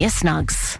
your 0.00 0.10
snugs. 0.10 0.78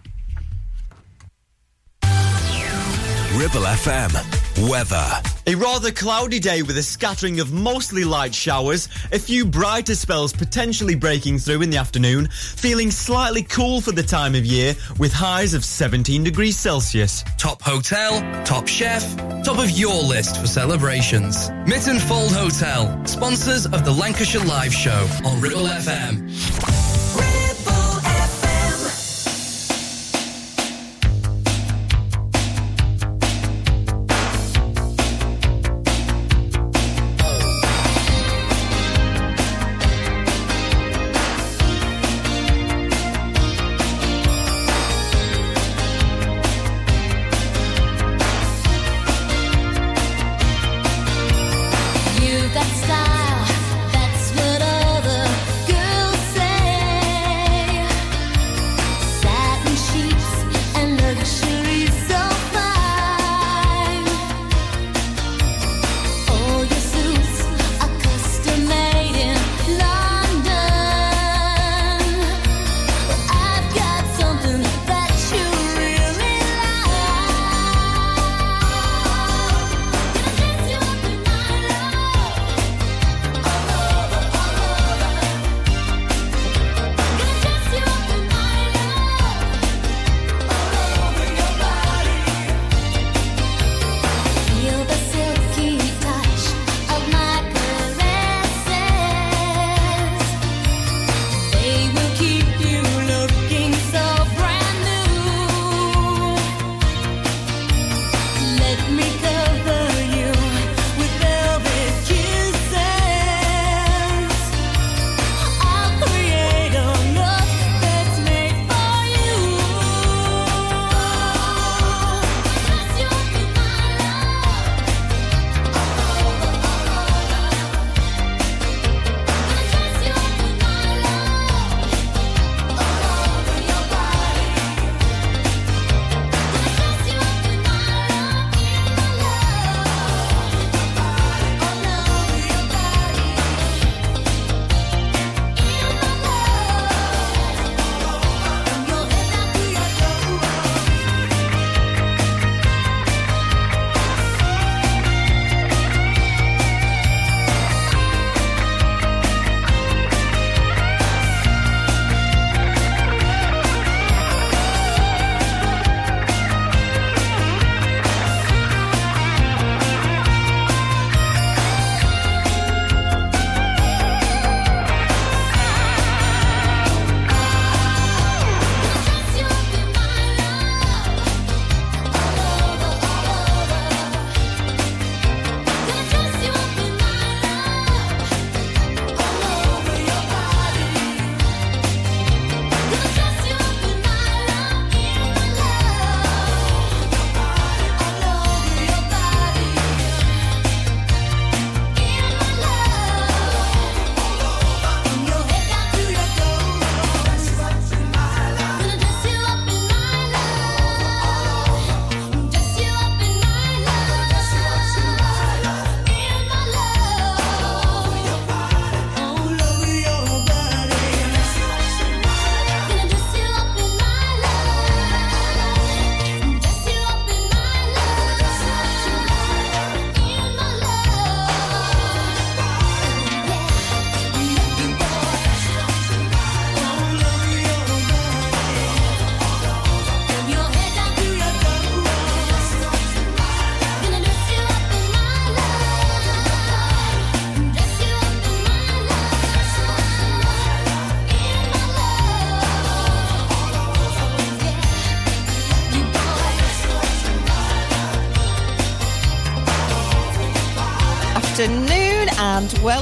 Ribble 3.37 3.67
FM. 3.67 4.69
Weather. 4.69 5.07
A 5.47 5.55
rather 5.55 5.91
cloudy 5.91 6.39
day 6.39 6.63
with 6.63 6.77
a 6.79 6.83
scattering 6.83 7.41
of 7.41 7.53
mostly 7.53 8.05
light 8.05 8.35
showers, 8.35 8.89
a 9.13 9.19
few 9.19 9.45
brighter 9.45 9.95
spells 9.95 10.33
potentially 10.33 10.95
breaking 10.95 11.39
through 11.39 11.63
in 11.63 11.71
the 11.71 11.77
afternoon, 11.77 12.29
feeling 12.29 12.91
slightly 12.91 13.43
cool 13.43 13.81
for 13.81 13.93
the 13.93 14.03
time 14.03 14.35
of 14.35 14.45
year 14.45 14.75
with 14.99 15.13
highs 15.13 15.55
of 15.55 15.65
17 15.65 16.23
degrees 16.23 16.57
Celsius. 16.57 17.25
Top 17.39 17.63
hotel, 17.63 18.21
top 18.45 18.69
chef, 18.69 19.17
top 19.43 19.59
of 19.59 19.71
your 19.71 20.01
list 20.03 20.41
for 20.41 20.47
celebrations. 20.47 21.51
Mytton 21.67 21.99
Fold 22.01 22.33
Hotel, 22.33 23.05
sponsors 23.05 23.67
of 23.67 23.85
the 23.85 23.93
Lancashire 23.93 24.45
Live 24.45 24.75
Show 24.75 25.09
on 25.25 25.41
Ribble 25.41 25.67
FM. 25.67 26.78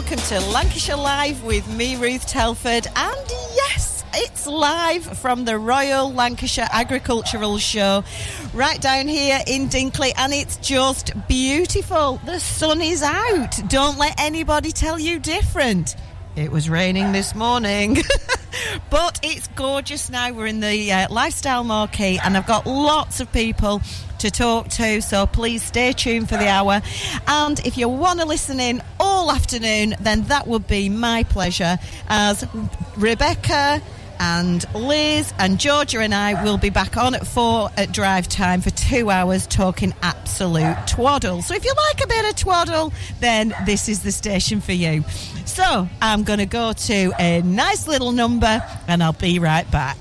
Welcome 0.08 0.24
to 0.26 0.40
Lancashire 0.52 0.96
Live 0.96 1.42
with 1.42 1.68
me, 1.68 1.96
Ruth 1.96 2.28
Telford. 2.28 2.86
And 2.94 3.28
yes, 3.56 4.04
it's 4.14 4.46
live 4.46 5.02
from 5.18 5.44
the 5.44 5.58
Royal 5.58 6.12
Lancashire 6.12 6.68
Agricultural 6.70 7.58
Show 7.58 8.04
right 8.54 8.80
down 8.80 9.08
here 9.08 9.40
in 9.48 9.66
Dinckley, 9.66 10.12
and 10.16 10.32
it's 10.32 10.58
just 10.58 11.10
beautiful. 11.26 12.20
The 12.24 12.38
sun 12.38 12.82
is 12.82 13.02
out. 13.02 13.58
Don't 13.66 13.98
let 13.98 14.20
anybody 14.20 14.70
tell 14.70 14.96
you 14.96 15.18
different. 15.18 15.96
It 16.36 16.52
was 16.52 16.70
raining 16.70 17.10
this 17.10 17.34
morning. 17.34 17.96
but 18.90 19.18
it's 19.24 19.48
gorgeous 19.56 20.08
now. 20.08 20.30
We're 20.30 20.46
in 20.46 20.60
the 20.60 20.92
uh, 20.92 21.12
lifestyle 21.12 21.64
marquee, 21.64 22.20
and 22.22 22.36
I've 22.36 22.46
got 22.46 22.64
lots 22.64 23.18
of 23.18 23.32
people 23.32 23.82
to 24.18 24.30
talk 24.30 24.68
to. 24.68 25.00
So 25.00 25.26
please 25.26 25.62
stay 25.62 25.92
tuned 25.92 26.28
for 26.28 26.36
the 26.36 26.48
hour. 26.48 26.82
And 27.26 27.58
if 27.66 27.76
you 27.76 27.88
want 27.88 28.20
to 28.20 28.26
listen 28.26 28.60
in 28.60 28.82
all 28.98 29.30
afternoon, 29.30 29.94
then 30.00 30.22
that 30.24 30.46
would 30.46 30.66
be 30.66 30.88
my 30.88 31.24
pleasure. 31.24 31.78
As 32.08 32.46
Rebecca, 32.96 33.82
and 34.18 34.64
Liz 34.74 35.32
and 35.38 35.58
Georgia 35.58 36.00
and 36.00 36.14
I 36.14 36.42
will 36.42 36.58
be 36.58 36.70
back 36.70 36.96
on 36.96 37.14
at 37.14 37.26
four 37.26 37.70
at 37.76 37.92
drive 37.92 38.28
time 38.28 38.60
for 38.60 38.70
two 38.70 39.10
hours 39.10 39.46
talking 39.46 39.94
absolute 40.02 40.76
twaddle. 40.86 41.42
So 41.42 41.54
if 41.54 41.64
you 41.64 41.74
like 41.90 42.02
a 42.02 42.06
bit 42.06 42.24
of 42.28 42.36
twaddle, 42.36 42.92
then 43.20 43.54
this 43.66 43.88
is 43.88 44.02
the 44.02 44.12
station 44.12 44.60
for 44.60 44.72
you. 44.72 45.04
So 45.44 45.88
I'm 46.02 46.24
going 46.24 46.38
to 46.38 46.46
go 46.46 46.72
to 46.72 47.12
a 47.18 47.42
nice 47.42 47.86
little 47.86 48.12
number 48.12 48.62
and 48.88 49.02
I'll 49.02 49.12
be 49.12 49.38
right 49.38 49.70
back. 49.70 49.96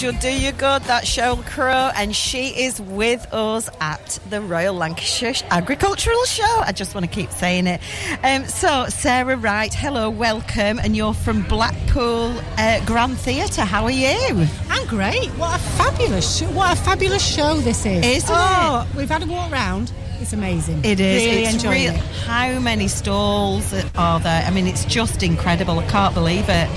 Will 0.00 0.12
Do 0.12 0.32
You 0.32 0.52
Good, 0.52 0.82
that's 0.84 1.06
Sheryl 1.06 1.44
Crow, 1.44 1.90
and 1.94 2.16
she 2.16 2.48
is 2.48 2.80
with 2.80 3.32
us 3.32 3.68
at 3.78 4.18
the 4.30 4.40
Royal 4.40 4.74
Lancashire 4.74 5.34
Agricultural 5.50 6.24
Show. 6.24 6.60
I 6.60 6.72
just 6.72 6.94
want 6.94 7.04
to 7.04 7.12
keep 7.12 7.30
saying 7.30 7.66
it. 7.66 7.80
Um, 8.24 8.46
so, 8.46 8.86
Sarah 8.88 9.36
Wright, 9.36 9.72
hello, 9.72 10.08
welcome, 10.08 10.78
and 10.78 10.96
you're 10.96 11.12
from 11.12 11.42
Blackpool 11.42 12.34
uh, 12.56 12.82
Grand 12.86 13.18
Theatre. 13.18 13.62
How 13.62 13.84
are 13.84 13.90
you? 13.90 14.46
I'm 14.70 14.86
great. 14.88 15.28
What 15.32 15.60
a 15.60 15.62
fabulous 15.62 16.38
show! 16.38 16.46
What 16.46 16.72
a 16.72 16.80
fabulous 16.80 17.24
show 17.24 17.58
this 17.58 17.84
is! 17.84 18.04
Isn't 18.04 18.34
oh, 18.34 18.88
it? 18.88 18.96
We've 18.96 19.10
had 19.10 19.22
a 19.22 19.26
walk 19.26 19.52
round. 19.52 19.92
It's 20.20 20.32
amazing. 20.32 20.84
It 20.84 21.00
is. 21.00 21.24
Really 21.24 21.42
it's 21.42 21.54
enjoying 21.54 21.88
real. 21.88 21.94
it. 21.94 22.00
How 22.24 22.58
many 22.60 22.88
stalls 22.88 23.72
are 23.96 24.20
there? 24.20 24.42
I 24.42 24.50
mean, 24.50 24.66
it's 24.66 24.86
just 24.86 25.22
incredible. 25.22 25.78
I 25.80 25.86
can't 25.88 26.14
believe 26.14 26.48
it. 26.48 26.70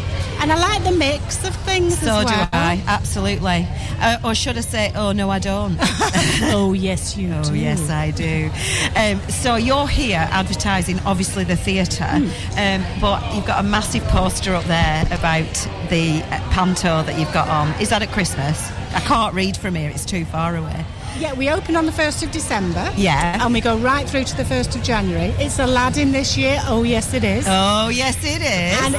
And 0.45 0.51
I 0.53 0.59
like 0.59 0.83
the 0.83 0.91
mix 0.91 1.43
of 1.47 1.55
things 1.55 1.97
So 1.97 2.05
as 2.19 2.25
well. 2.25 2.45
do 2.45 2.49
I. 2.53 2.79
Absolutely. 2.85 3.67
Uh, 3.99 4.19
or 4.23 4.35
should 4.35 4.59
I 4.59 4.61
say, 4.61 4.91
oh 4.93 5.11
no, 5.11 5.31
I 5.31 5.39
don't. 5.39 5.75
oh 6.53 6.73
yes, 6.77 7.17
you 7.17 7.29
do. 7.29 7.33
Oh, 7.33 7.43
do. 7.45 7.55
yes, 7.55 7.89
I 7.89 8.11
do. 8.11 8.51
Um, 8.95 9.19
so 9.31 9.55
you're 9.55 9.87
here 9.87 10.19
advertising, 10.29 10.99
obviously, 10.99 11.45
the 11.45 11.55
theatre, 11.55 12.03
Hmm. 12.05 12.59
um, 12.59 13.01
but 13.01 13.33
you've 13.33 13.47
got 13.47 13.59
a 13.59 13.67
massive 13.67 14.03
poster 14.03 14.53
up 14.53 14.65
there 14.65 15.07
about 15.07 15.51
the 15.89 16.21
uh, 16.29 16.39
panto 16.51 17.01
that 17.01 17.17
you've 17.19 17.33
got 17.33 17.47
on. 17.47 17.69
Is 17.81 17.89
that 17.89 18.03
at 18.03 18.11
Christmas? 18.11 18.71
I 18.93 18.99
can't 18.99 19.33
read 19.33 19.57
from 19.57 19.73
here; 19.73 19.89
it's 19.89 20.05
too 20.05 20.25
far 20.25 20.55
away. 20.55 20.85
Yeah, 21.17 21.33
we 21.33 21.49
open 21.49 21.77
on 21.77 21.85
the 21.85 21.93
1st 21.93 22.23
of 22.23 22.31
December. 22.31 22.91
Yeah. 22.97 23.41
And 23.41 23.53
we 23.53 23.61
go 23.61 23.77
right 23.77 24.05
through 24.07 24.25
to 24.25 24.35
the 24.35 24.43
1st 24.43 24.75
of 24.75 24.83
January. 24.83 25.33
It's 25.39 25.59
Aladdin 25.59 26.11
this 26.11 26.35
year. 26.35 26.59
Oh, 26.67 26.83
yes, 26.83 27.13
it 27.13 27.23
is. 27.23 27.45
Oh, 27.47 27.87
yes, 27.87 28.17
it 28.21 28.41
is. 28.41 28.93
And, 28.93 28.95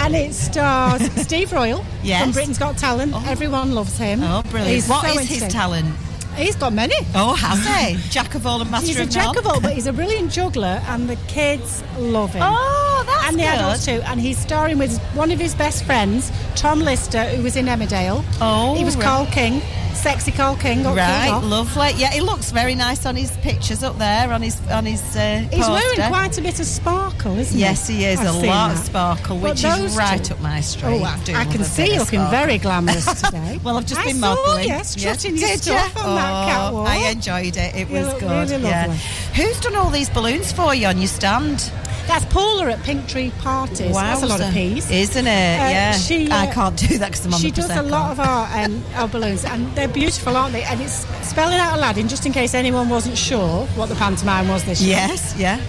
and 0.00 0.14
it 0.16 0.34
stars 0.34 1.02
Steve 1.22 1.52
Royle 1.52 1.84
Yes. 2.02 2.22
from 2.22 2.32
Britain's 2.32 2.58
Got 2.58 2.76
Talent. 2.78 3.12
Oh. 3.14 3.24
Everyone 3.26 3.72
loves 3.74 3.96
him. 3.98 4.22
Oh, 4.22 4.42
brilliant. 4.50 4.74
He's 4.74 4.88
What 4.88 5.04
so 5.06 5.18
is 5.20 5.28
his 5.28 5.52
talent? 5.52 5.94
He's 6.36 6.54
got 6.56 6.74
many. 6.74 6.94
Oh, 7.14 7.34
has 7.34 7.64
he? 7.66 8.10
Jack 8.10 8.34
of 8.34 8.46
all 8.46 8.60
and 8.60 8.70
master 8.70 8.86
He's 8.88 8.98
a 9.00 9.06
jack 9.06 9.36
of 9.38 9.46
all, 9.46 9.58
but 9.58 9.72
he's 9.72 9.86
a 9.86 9.92
brilliant 9.92 10.30
juggler, 10.30 10.82
and 10.88 11.08
the 11.08 11.16
kids 11.28 11.82
love 11.98 12.34
him. 12.34 12.42
Oh, 12.44 13.04
that's 13.06 13.28
and 13.28 13.38
the 13.38 13.42
good. 13.44 13.54
adults 13.54 13.86
too. 13.86 14.02
And 14.04 14.20
he's 14.20 14.36
starring 14.36 14.76
with 14.76 14.98
one 15.14 15.30
of 15.30 15.38
his 15.40 15.54
best 15.54 15.84
friends, 15.84 16.30
Tom 16.54 16.80
Lister, 16.80 17.24
who 17.24 17.42
was 17.42 17.56
in 17.56 17.64
Emmerdale. 17.64 18.22
Oh, 18.42 18.74
he 18.74 18.84
was 18.84 18.96
right. 18.96 19.04
Carl 19.04 19.26
King, 19.26 19.62
sexy 19.96 20.32
Carl 20.32 20.56
King. 20.56 20.84
Right, 20.84 21.38
lovely. 21.42 21.92
Yeah, 21.96 22.10
he 22.10 22.20
looks 22.20 22.50
very 22.52 22.74
nice 22.74 23.04
on 23.06 23.16
his 23.16 23.30
pictures 23.38 23.82
up 23.82 23.98
there 23.98 24.32
on 24.32 24.42
his 24.42 24.60
on 24.70 24.84
his. 24.86 25.02
Uh, 25.16 25.46
He's 25.50 25.66
poster. 25.66 25.72
wearing 25.72 26.08
quite 26.12 26.38
a 26.38 26.42
bit 26.42 26.60
of 26.60 26.66
sparkle, 26.66 27.38
isn't 27.38 27.54
he? 27.56 27.60
Yes, 27.60 27.86
he 27.88 28.04
is. 28.04 28.20
I've 28.20 28.26
a 28.42 28.46
lot 28.46 28.72
of 28.72 28.78
sparkle, 28.78 29.38
But 29.38 29.50
which 29.50 29.64
is 29.64 29.96
right 29.96 30.22
two- 30.22 30.34
up 30.34 30.40
my 30.40 30.60
street. 30.60 31.00
Oh, 31.00 31.04
I, 31.04 31.18
do 31.24 31.34
I 31.34 31.44
can 31.44 31.64
see 31.64 31.92
you 31.94 31.98
looking 31.98 32.24
very 32.30 32.58
glamorous 32.58 33.06
today. 33.22 33.58
Well, 33.62 33.76
I've 33.78 33.86
just 33.86 34.00
I 34.00 34.04
been 34.06 34.20
modelling. 34.20 34.84
strutting 34.84 35.36
your 35.36 35.48
Did 35.48 35.62
stuff 35.62 35.94
you? 35.96 36.02
on 36.02 36.14
that 36.16 36.30
Oh, 36.30 36.48
catwalk. 36.50 36.88
I 36.88 36.96
enjoyed 37.10 37.56
it. 37.56 37.74
It 37.74 37.88
You 37.88 37.94
was 38.04 38.12
good. 38.14 38.50
really 38.50 38.62
yeah. 38.64 38.92
Who's 39.34 39.58
done 39.60 39.74
all 39.76 39.90
these 39.90 40.10
balloons 40.10 40.52
for 40.52 40.74
you 40.74 40.86
on 40.86 40.98
your 40.98 41.08
stand? 41.08 41.70
That's 42.06 42.24
Paula 42.26 42.70
at 42.70 42.82
Pink 42.84 43.08
Tree 43.08 43.32
Parties. 43.40 43.92
Wow, 43.92 44.02
that's 44.02 44.22
a 44.22 44.26
lot 44.26 44.40
of 44.40 44.52
peas. 44.52 44.90
isn't 44.90 45.26
it? 45.26 45.30
yeah. 45.30 45.92
she, 45.92 46.30
I 46.30 46.46
uh, 46.46 46.52
can't 46.52 46.76
do 46.76 46.98
that 46.98 47.12
because 47.12 47.26
I'm 47.26 47.32
She 47.32 47.50
does 47.50 47.70
a 47.70 47.82
lot 47.82 48.12
of 48.12 48.20
our, 48.20 48.64
um, 48.64 48.82
our 48.94 49.08
balloons, 49.08 49.44
and 49.44 49.66
they're 49.74 49.88
beautiful, 49.88 50.36
aren't 50.36 50.52
they? 50.52 50.62
And 50.62 50.80
it's 50.80 51.06
spelling 51.26 51.58
out 51.58 51.76
Aladdin, 51.76 52.08
just 52.08 52.24
in 52.24 52.32
case 52.32 52.54
anyone 52.54 52.88
wasn't 52.88 53.18
sure 53.18 53.66
what 53.76 53.88
the 53.88 53.96
pantomime 53.96 54.48
was 54.48 54.64
this 54.64 54.80
year. 54.80 54.96
Yes, 54.96 55.34
yeah. 55.36 55.60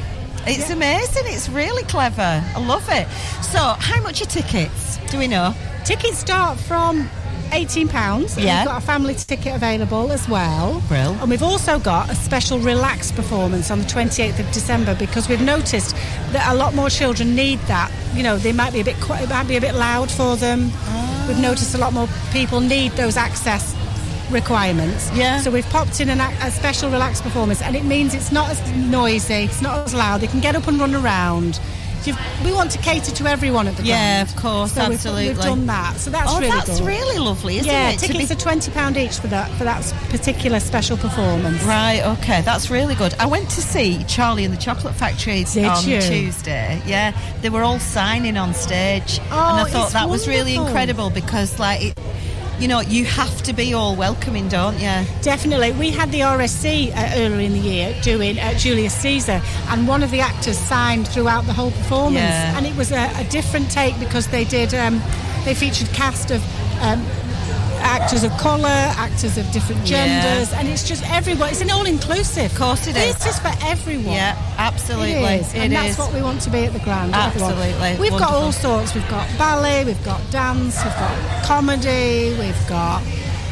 It's 0.45 0.69
amazing. 0.69 1.23
It's 1.25 1.49
really 1.49 1.83
clever. 1.83 2.21
I 2.21 2.65
love 2.65 2.87
it. 2.89 3.07
So, 3.43 3.59
how 3.59 4.01
much 4.01 4.21
are 4.21 4.25
tickets? 4.25 4.97
Do 5.11 5.17
we 5.17 5.27
know? 5.27 5.53
Tickets 5.83 6.17
start 6.17 6.57
from 6.59 7.09
eighteen 7.51 7.87
pounds. 7.87 8.37
Yeah. 8.37 8.61
We've 8.61 8.67
got 8.67 8.83
a 8.83 8.85
family 8.85 9.15
ticket 9.15 9.55
available 9.55 10.11
as 10.11 10.27
well. 10.27 10.81
Brill. 10.87 11.13
And 11.21 11.29
we've 11.29 11.43
also 11.43 11.79
got 11.79 12.09
a 12.09 12.15
special 12.15 12.59
relaxed 12.59 13.15
performance 13.15 13.71
on 13.71 13.79
the 13.79 13.85
twenty 13.85 14.23
eighth 14.23 14.39
of 14.39 14.51
December 14.51 14.95
because 14.95 15.27
we've 15.29 15.41
noticed 15.41 15.95
that 16.31 16.51
a 16.51 16.55
lot 16.55 16.73
more 16.75 16.89
children 16.89 17.35
need 17.35 17.59
that. 17.61 17.91
You 18.13 18.23
know, 18.23 18.37
they 18.37 18.53
might 18.53 18.73
be 18.73 18.81
a 18.81 18.83
bit 18.83 18.97
it 18.97 19.29
might 19.29 19.47
be 19.47 19.57
a 19.57 19.61
bit 19.61 19.75
loud 19.75 20.09
for 20.09 20.35
them. 20.35 20.69
Ah. 20.73 21.25
We've 21.27 21.39
noticed 21.39 21.75
a 21.75 21.77
lot 21.77 21.93
more 21.93 22.07
people 22.31 22.59
need 22.59 22.93
those 22.93 23.17
access 23.17 23.75
requirements. 24.31 25.09
Yeah. 25.13 25.39
So 25.39 25.51
we've 25.51 25.69
popped 25.69 25.99
in 26.01 26.09
an, 26.09 26.19
a 26.19 26.51
special 26.51 26.89
relaxed 26.89 27.23
performance, 27.23 27.61
and 27.61 27.75
it 27.75 27.83
means 27.85 28.13
it's 28.13 28.31
not 28.31 28.49
as 28.49 28.73
noisy, 28.73 29.45
it's 29.45 29.61
not 29.61 29.85
as 29.85 29.93
loud. 29.93 30.21
They 30.21 30.27
can 30.27 30.41
get 30.41 30.55
up 30.55 30.67
and 30.67 30.79
run 30.79 30.95
around. 30.95 31.59
You've, 32.07 32.19
we 32.45 32.53
want 32.53 32.71
to 32.71 32.77
cater 32.79 33.11
to 33.11 33.27
everyone 33.27 33.67
at 33.67 33.75
the 33.75 33.83
Yeah, 33.83 34.23
ground. 34.23 34.29
of 34.29 34.35
course, 34.41 34.71
so 34.73 34.81
we've- 34.81 34.93
absolutely. 34.95 35.27
We've, 35.29 35.37
done 35.41 35.65
that, 35.67 35.97
so 35.97 36.09
that's 36.09 36.31
oh, 36.31 36.39
really 36.39 36.51
that's 36.51 36.79
good. 36.79 36.87
really 36.87 37.19
lovely, 37.19 37.57
isn't 37.57 37.71
yeah, 37.71 37.89
it? 37.89 37.99
Tickets 37.99 38.29
be- 38.29 38.33
are 38.33 38.37
twenty 38.39 38.71
pound 38.71 38.97
each 38.97 39.19
for 39.19 39.27
that 39.27 39.51
for 39.57 39.65
that 39.65 39.83
particular 40.09 40.59
special 40.59 40.95
performance. 40.97 41.61
Right, 41.63 42.01
okay, 42.19 42.41
that's 42.41 42.69
really 42.69 42.95
good. 42.95 43.13
I 43.19 43.25
went 43.25 43.49
to 43.51 43.61
see 43.61 44.03
Charlie 44.05 44.45
and 44.45 44.53
the 44.53 44.57
Chocolate 44.59 44.95
Factory 44.95 45.43
Did 45.43 45.65
on 45.65 45.83
you? 45.85 46.01
Tuesday. 46.01 46.81
Yeah, 46.85 47.11
they 47.41 47.49
were 47.49 47.63
all 47.63 47.79
signing 47.79 48.37
on 48.37 48.53
stage, 48.53 49.19
Oh, 49.19 49.23
and 49.23 49.33
I 49.33 49.61
oh, 49.63 49.65
thought 49.65 49.83
it's 49.85 49.93
that 49.93 50.09
was 50.09 50.27
really 50.27 50.55
incredible 50.55 51.09
because, 51.09 51.59
like, 51.59 51.81
it, 51.83 51.99
you 52.59 52.67
know, 52.67 52.79
you 52.81 53.05
have 53.05 53.41
to 53.43 53.53
be 53.53 53.73
all 53.73 53.95
welcoming, 53.95 54.47
don't 54.49 54.75
you? 54.79 55.05
Definitely, 55.21 55.71
we 55.73 55.91
had 55.91 56.11
the 56.11 56.21
RSC 56.21 56.91
uh, 56.95 57.11
earlier 57.15 57.39
in 57.39 57.53
the 57.53 57.59
year 57.59 57.95
doing 58.01 58.39
uh, 58.39 58.53
Julius 58.55 58.93
Caesar, 58.95 59.41
and 59.69 59.87
one 59.87 60.03
of 60.03 60.11
the 60.11 60.19
actors 60.21 60.57
signed 60.57 61.07
throughout 61.07 61.45
the 61.45 61.53
whole 61.53 61.71
performance, 61.71 62.15
Yeah. 62.15 62.57
and 62.57 62.65
it 62.65 62.75
was 62.75 62.91
a, 62.91 63.09
a 63.15 63.23
different 63.29 63.69
take 63.69 63.99
because 63.99 64.27
they 64.27 64.43
did 64.43 64.73
um, 64.73 65.01
they 65.45 65.53
featured 65.53 65.87
cast 65.89 66.31
of. 66.31 66.41
Um, 66.81 67.05
Actors 67.87 68.23
of 68.23 68.31
colour, 68.37 68.67
actors 68.67 69.37
of 69.37 69.49
different 69.51 69.87
Yeah. 69.87 70.21
genders, 70.21 70.53
and 70.53 70.67
it's 70.67 70.83
just 70.87 71.03
everyone. 71.09 71.49
It's 71.49 71.61
an 71.61 71.71
all-inclusive. 71.71 72.51
Of 72.51 72.57
course 72.57 72.85
it 72.87 72.95
is. 72.97 73.15
It's 73.15 73.25
just 73.25 73.41
for 73.41 73.53
everyone. 73.65 74.13
Yeah, 74.13 74.35
absolutely. 74.57 75.13
It 75.23 75.41
is, 75.41 75.53
It 75.53 75.59
and 75.59 75.73
that's 75.73 75.97
what 75.97 76.13
we 76.13 76.21
want 76.21 76.41
to 76.41 76.49
be 76.49 76.65
at 76.65 76.73
the 76.73 76.79
Grand. 76.79 77.13
everyone. 77.15 77.51
Absolutely. 77.53 77.95
We've 77.99 78.19
got 78.19 78.31
all 78.33 78.51
sorts. 78.51 78.93
We've 78.93 79.07
got 79.09 79.25
ballet, 79.37 79.83
we've 79.85 80.03
got 80.03 80.19
dance, 80.31 80.75
we've 80.83 80.93
got 80.95 81.43
comedy, 81.43 82.35
we've 82.39 82.67
got 82.67 83.01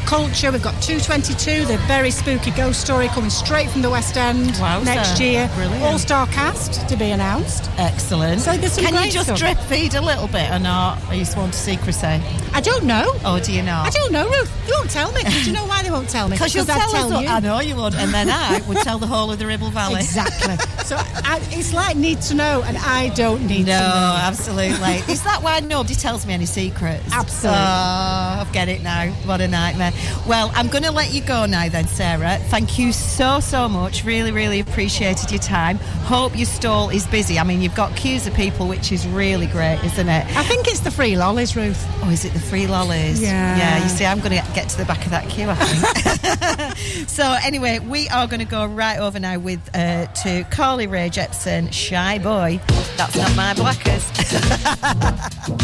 culture. 0.06 0.50
We've 0.52 0.62
got 0.62 0.80
222, 0.82 1.64
the 1.66 1.76
very 1.86 2.10
spooky 2.10 2.50
ghost 2.52 2.80
story 2.80 3.08
coming 3.08 3.30
straight 3.30 3.68
from 3.70 3.82
the 3.82 3.90
West 3.90 4.16
End 4.16 4.50
Wowza. 4.54 4.84
next 4.84 5.20
year. 5.20 5.50
Brilliant. 5.54 5.82
All-star 5.82 6.26
cast 6.28 6.88
to 6.88 6.96
be 6.96 7.10
announced. 7.10 7.68
Excellent. 7.78 8.40
So 8.40 8.56
there's 8.56 8.72
some 8.72 8.84
Can 8.84 9.04
you 9.04 9.10
just 9.10 9.26
stuff. 9.26 9.38
drip 9.38 9.58
feed 9.58 9.94
a 9.94 10.00
little 10.00 10.28
bit 10.28 10.50
or 10.50 10.58
not? 10.58 11.02
Are 11.08 11.14
you 11.14 11.24
sworn 11.24 11.50
to 11.50 11.56
secrecy? 11.56 12.06
I 12.54 12.60
don't 12.62 12.84
know. 12.84 13.04
Oh, 13.24 13.38
do 13.40 13.52
you 13.52 13.62
know? 13.62 13.82
I 13.84 13.90
don't 13.90 14.12
know, 14.12 14.28
Ruth. 14.28 14.50
You 14.68 14.74
won't 14.78 14.90
tell 14.90 15.12
me. 15.12 15.22
Do 15.24 15.42
you 15.42 15.52
know 15.52 15.66
why 15.66 15.82
they 15.82 15.90
won't 15.90 16.08
tell 16.08 16.28
me? 16.28 16.36
Because 16.36 16.54
you'll 16.54 16.70
I'd 16.70 16.78
tell, 16.78 16.86
us. 16.90 16.92
tell 16.92 17.10
what- 17.10 17.22
you. 17.24 17.28
I 17.28 17.40
know 17.40 17.60
you 17.60 17.76
would, 17.76 17.94
and 17.94 18.12
then 18.14 18.30
I 18.30 18.60
would 18.68 18.78
tell 18.84 18.98
the 18.98 19.06
whole 19.06 19.30
of 19.32 19.38
the 19.38 19.46
Ribble 19.46 19.70
Valley. 19.70 19.96
Exactly. 20.00 20.56
so 20.84 20.96
I, 20.98 21.40
it's 21.50 21.72
like 21.72 21.96
need 21.96 22.20
to 22.22 22.34
know, 22.34 22.62
and 22.66 22.76
I 22.78 23.08
don't 23.10 23.46
need 23.46 23.66
No, 23.66 23.78
to 23.78 23.84
know. 23.88 24.18
absolutely. 24.22 24.96
Is 25.12 25.22
that 25.24 25.42
why 25.42 25.60
nobody 25.60 25.94
tells 25.94 26.24
me 26.26 26.34
any 26.34 26.46
secrets? 26.46 27.02
Absolutely. 27.12 27.58
Oh, 27.58 28.44
I 28.44 28.46
get 28.52 28.68
it 28.68 28.82
now. 28.82 29.10
What 29.24 29.40
a 29.40 29.48
nightmare. 29.48 29.92
Well, 30.26 30.50
I'm 30.54 30.68
going 30.68 30.84
to 30.84 30.90
let 30.90 31.12
you 31.12 31.20
go 31.22 31.46
now 31.46 31.68
then, 31.68 31.86
Sarah. 31.86 32.38
Thank 32.48 32.78
you 32.78 32.92
so, 32.92 33.40
so 33.40 33.68
much. 33.68 34.04
Really, 34.04 34.32
really 34.32 34.60
appreciated 34.60 35.30
your 35.30 35.40
time. 35.40 35.78
Hope 36.06 36.36
your 36.36 36.46
stall 36.46 36.90
is 36.90 37.06
busy. 37.06 37.38
I 37.38 37.44
mean, 37.44 37.62
you've 37.62 37.74
got 37.74 37.96
queues 37.96 38.26
of 38.26 38.34
people, 38.34 38.68
which 38.68 38.92
is 38.92 39.06
really 39.06 39.46
great, 39.46 39.80
isn't 39.84 40.08
it? 40.08 40.36
I 40.36 40.42
think 40.42 40.66
it's 40.68 40.80
the 40.80 40.90
free 40.90 41.16
lollies, 41.16 41.56
Ruth. 41.56 41.84
Oh, 42.02 42.10
is 42.10 42.24
it 42.24 42.32
the 42.32 42.40
free 42.40 42.66
lollies? 42.66 43.20
Yeah. 43.20 43.56
Yeah, 43.56 43.82
you 43.82 43.88
see, 43.88 44.04
I'm 44.04 44.18
going 44.18 44.30
to 44.30 44.52
get 44.52 44.68
to 44.70 44.78
the 44.78 44.84
back 44.84 45.04
of 45.04 45.10
that 45.10 45.28
queue, 45.28 45.48
I 45.48 45.54
think. 45.54 47.08
so, 47.08 47.36
anyway, 47.44 47.78
we 47.78 48.08
are 48.08 48.26
going 48.26 48.40
to 48.40 48.46
go 48.46 48.66
right 48.66 48.98
over 48.98 49.18
now 49.20 49.38
with 49.38 49.60
uh, 49.74 50.06
to 50.06 50.44
Carly 50.50 50.86
Rae 50.86 51.08
Jepsen, 51.08 51.72
Shy 51.72 52.18
Boy. 52.18 52.60
That's 52.96 53.16
not 53.16 53.36
my 53.36 53.54
blackers. 53.54 54.10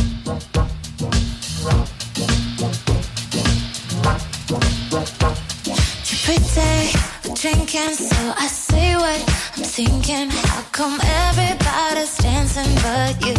for 7.73 7.79
drinking, 7.79 8.07
so 8.07 8.35
I 8.37 8.47
say 8.47 8.97
what 8.97 9.21
I'm 9.57 9.65
thinking. 9.65 10.31
How 10.31 10.63
come 10.73 11.01
everybody's 11.01 12.17
dancing 12.19 12.75
but 12.83 13.15
you? 13.25 13.35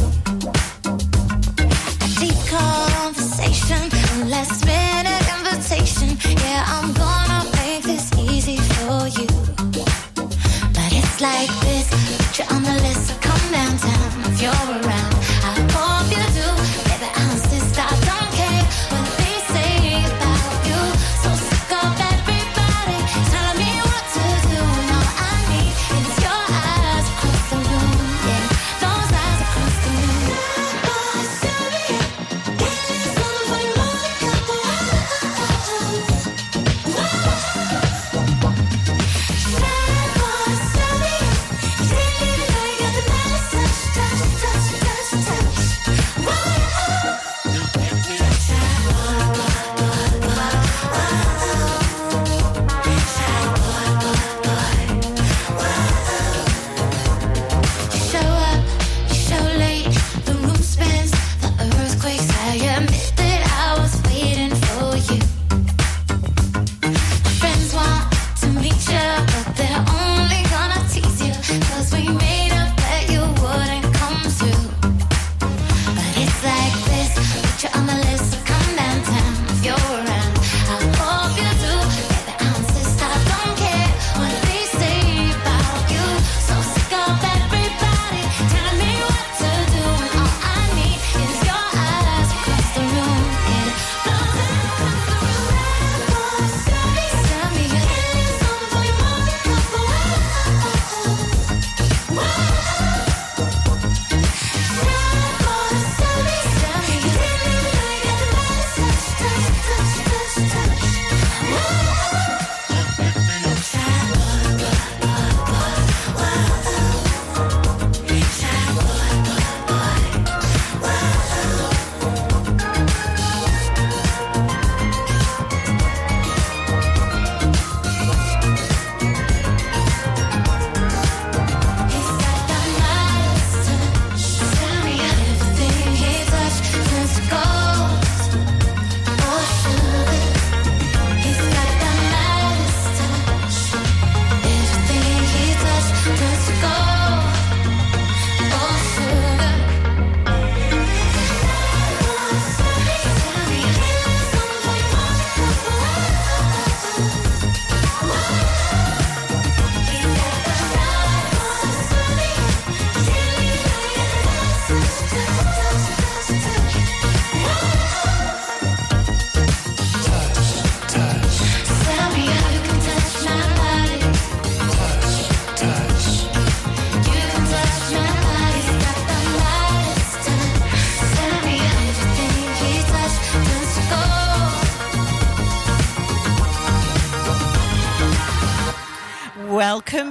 A 2.02 2.10
deep 2.20 2.40
conversation, 2.50 3.90
a 4.22 4.26
last 4.30 4.66
minute 4.66 5.24
invitation. 5.38 6.18
Yeah, 6.42 6.64
I'm 6.68 6.94
gonna 6.94 7.50
make 7.58 7.84
this 7.84 8.12
easy 8.18 8.58
for 8.58 9.08
you. 9.08 9.28
But 10.74 10.90
it's 10.92 11.22
like 11.22 11.52
this, 11.62 11.90
put 12.18 12.40
you 12.40 12.56
on 12.56 12.64
the 12.64 12.76
list, 12.84 13.08
so 13.08 13.16
come 13.22 13.52
downtown 13.52 14.32
if 14.32 14.42
you're 14.42 14.68
around. 14.82 15.33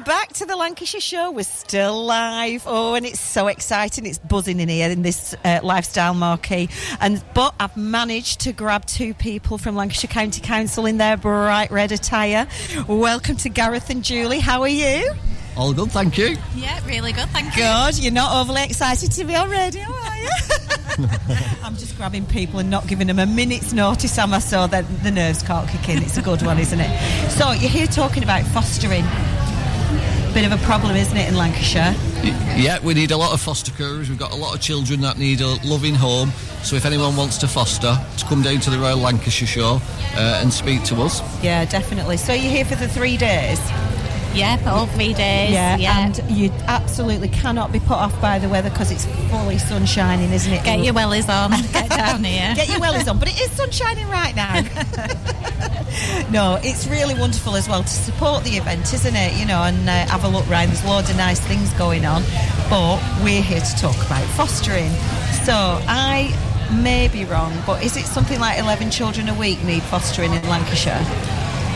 Welcome 0.02 0.20
back 0.20 0.32
to 0.38 0.46
the 0.46 0.56
Lancashire 0.56 1.00
Show. 1.00 1.30
We're 1.30 1.44
still 1.44 2.04
live. 2.04 2.64
Oh, 2.66 2.94
and 2.94 3.06
it's 3.06 3.20
so 3.20 3.46
exciting. 3.46 4.04
It's 4.04 4.18
buzzing 4.18 4.58
in 4.58 4.68
here 4.68 4.90
in 4.90 5.02
this 5.02 5.32
uh, 5.44 5.60
lifestyle 5.62 6.12
marquee. 6.12 6.70
And 7.00 7.22
but 7.34 7.54
I've 7.60 7.76
managed 7.76 8.40
to 8.40 8.52
grab 8.52 8.84
two 8.84 9.14
people 9.14 9.58
from 9.58 9.76
Lancashire 9.76 10.10
County 10.10 10.40
Council 10.40 10.86
in 10.86 10.98
their 10.98 11.16
bright 11.16 11.70
red 11.70 11.92
attire. 11.92 12.48
Welcome 12.88 13.36
to 13.36 13.48
Gareth 13.48 13.90
and 13.90 14.02
Julie. 14.02 14.40
How 14.40 14.62
are 14.62 14.68
you? 14.68 15.08
All 15.56 15.72
good, 15.72 15.92
thank 15.92 16.18
you. 16.18 16.36
Yeah, 16.56 16.84
really 16.84 17.12
good, 17.12 17.28
thank 17.28 17.54
you. 17.54 17.62
Good. 17.62 18.02
You're 18.02 18.12
not 18.12 18.40
overly 18.40 18.64
excited 18.64 19.12
to 19.12 19.24
be 19.24 19.36
on 19.36 19.50
radio, 19.50 19.84
are 19.84 20.16
you? 20.16 20.30
I'm 21.62 21.76
just 21.76 21.96
grabbing 21.96 22.26
people 22.26 22.58
and 22.58 22.68
not 22.68 22.88
giving 22.88 23.06
them 23.06 23.20
a 23.20 23.26
minute's 23.26 23.72
notice, 23.72 24.18
am 24.18 24.34
I? 24.34 24.40
So 24.40 24.66
that 24.66 24.84
the 25.04 25.12
nerves 25.12 25.44
can't 25.44 25.68
kick 25.68 25.88
in. 25.88 26.02
It's 26.02 26.16
a 26.16 26.22
good 26.22 26.42
one, 26.42 26.58
isn't 26.58 26.80
it? 26.80 27.30
So 27.30 27.52
you're 27.52 27.70
here 27.70 27.86
talking 27.86 28.24
about 28.24 28.42
fostering. 28.46 29.04
Bit 30.34 30.50
of 30.50 30.52
a 30.52 30.64
problem, 30.64 30.96
isn't 30.96 31.14
it, 31.14 31.28
in 31.28 31.36
Lancashire? 31.36 31.94
Yeah, 32.56 32.78
we 32.82 32.94
need 32.94 33.10
a 33.10 33.16
lot 33.18 33.34
of 33.34 33.40
foster 33.42 33.70
carers. 33.70 34.08
We've 34.08 34.18
got 34.18 34.32
a 34.32 34.34
lot 34.34 34.54
of 34.54 34.62
children 34.62 35.02
that 35.02 35.18
need 35.18 35.42
a 35.42 35.56
loving 35.62 35.94
home. 35.94 36.30
So 36.62 36.74
if 36.74 36.86
anyone 36.86 37.16
wants 37.16 37.36
to 37.38 37.46
foster, 37.48 38.02
to 38.16 38.24
come 38.24 38.40
down 38.40 38.60
to 38.60 38.70
the 38.70 38.78
Royal 38.78 38.96
Lancashire 38.96 39.46
Show 39.46 39.80
uh, 40.16 40.40
and 40.42 40.50
speak 40.50 40.84
to 40.84 41.02
us. 41.02 41.20
Yeah, 41.44 41.66
definitely. 41.66 42.16
So 42.16 42.32
you're 42.32 42.50
here 42.50 42.64
for 42.64 42.76
the 42.76 42.88
three 42.88 43.18
days? 43.18 43.60
Yeah, 44.34 44.56
for 44.56 44.70
all 44.70 44.86
three 44.86 45.12
days. 45.12 45.52
Yeah, 45.52 45.76
Yeah, 45.76 46.06
and 46.06 46.22
you 46.30 46.50
absolutely 46.66 47.28
cannot 47.28 47.72
be 47.72 47.80
put 47.80 47.98
off 47.98 48.18
by 48.20 48.38
the 48.38 48.48
weather 48.48 48.70
because 48.70 48.90
it's 48.90 49.06
fully 49.30 49.58
sun 49.58 49.86
shining, 49.86 50.32
isn't 50.32 50.52
it? 50.52 50.64
get 50.64 50.80
your 50.80 50.94
wellies 50.94 51.28
on, 51.28 51.50
get 51.72 51.90
down 51.90 52.24
here. 52.24 52.54
Get 52.54 52.68
your 52.68 52.80
wellies 52.80 53.08
on, 53.08 53.18
but 53.18 53.28
it 53.28 53.40
is 53.40 53.50
sun 53.52 53.70
shining 53.70 54.08
right 54.08 54.34
now. 54.34 54.62
no, 56.30 56.58
it's 56.62 56.86
really 56.86 57.14
wonderful 57.14 57.56
as 57.56 57.68
well 57.68 57.82
to 57.82 57.88
support 57.88 58.44
the 58.44 58.52
event, 58.56 58.92
isn't 58.92 59.14
it? 59.14 59.38
You 59.38 59.46
know, 59.46 59.62
and 59.62 59.88
uh, 59.88 60.06
have 60.06 60.24
a 60.24 60.28
look 60.28 60.48
round. 60.48 60.70
There's 60.70 60.84
loads 60.84 61.10
of 61.10 61.16
nice 61.16 61.40
things 61.40 61.72
going 61.74 62.04
on, 62.04 62.22
but 62.70 63.02
we're 63.22 63.42
here 63.42 63.60
to 63.60 63.76
talk 63.76 63.96
about 64.06 64.24
fostering. 64.30 64.90
So 65.44 65.54
I 65.86 66.32
may 66.82 67.08
be 67.08 67.24
wrong, 67.24 67.52
but 67.66 67.82
is 67.84 67.96
it 67.96 68.04
something 68.04 68.40
like 68.40 68.58
11 68.58 68.90
children 68.90 69.28
a 69.28 69.34
week 69.34 69.62
need 69.64 69.82
fostering 69.82 70.32
in 70.32 70.42
Lancashire? 70.48 71.04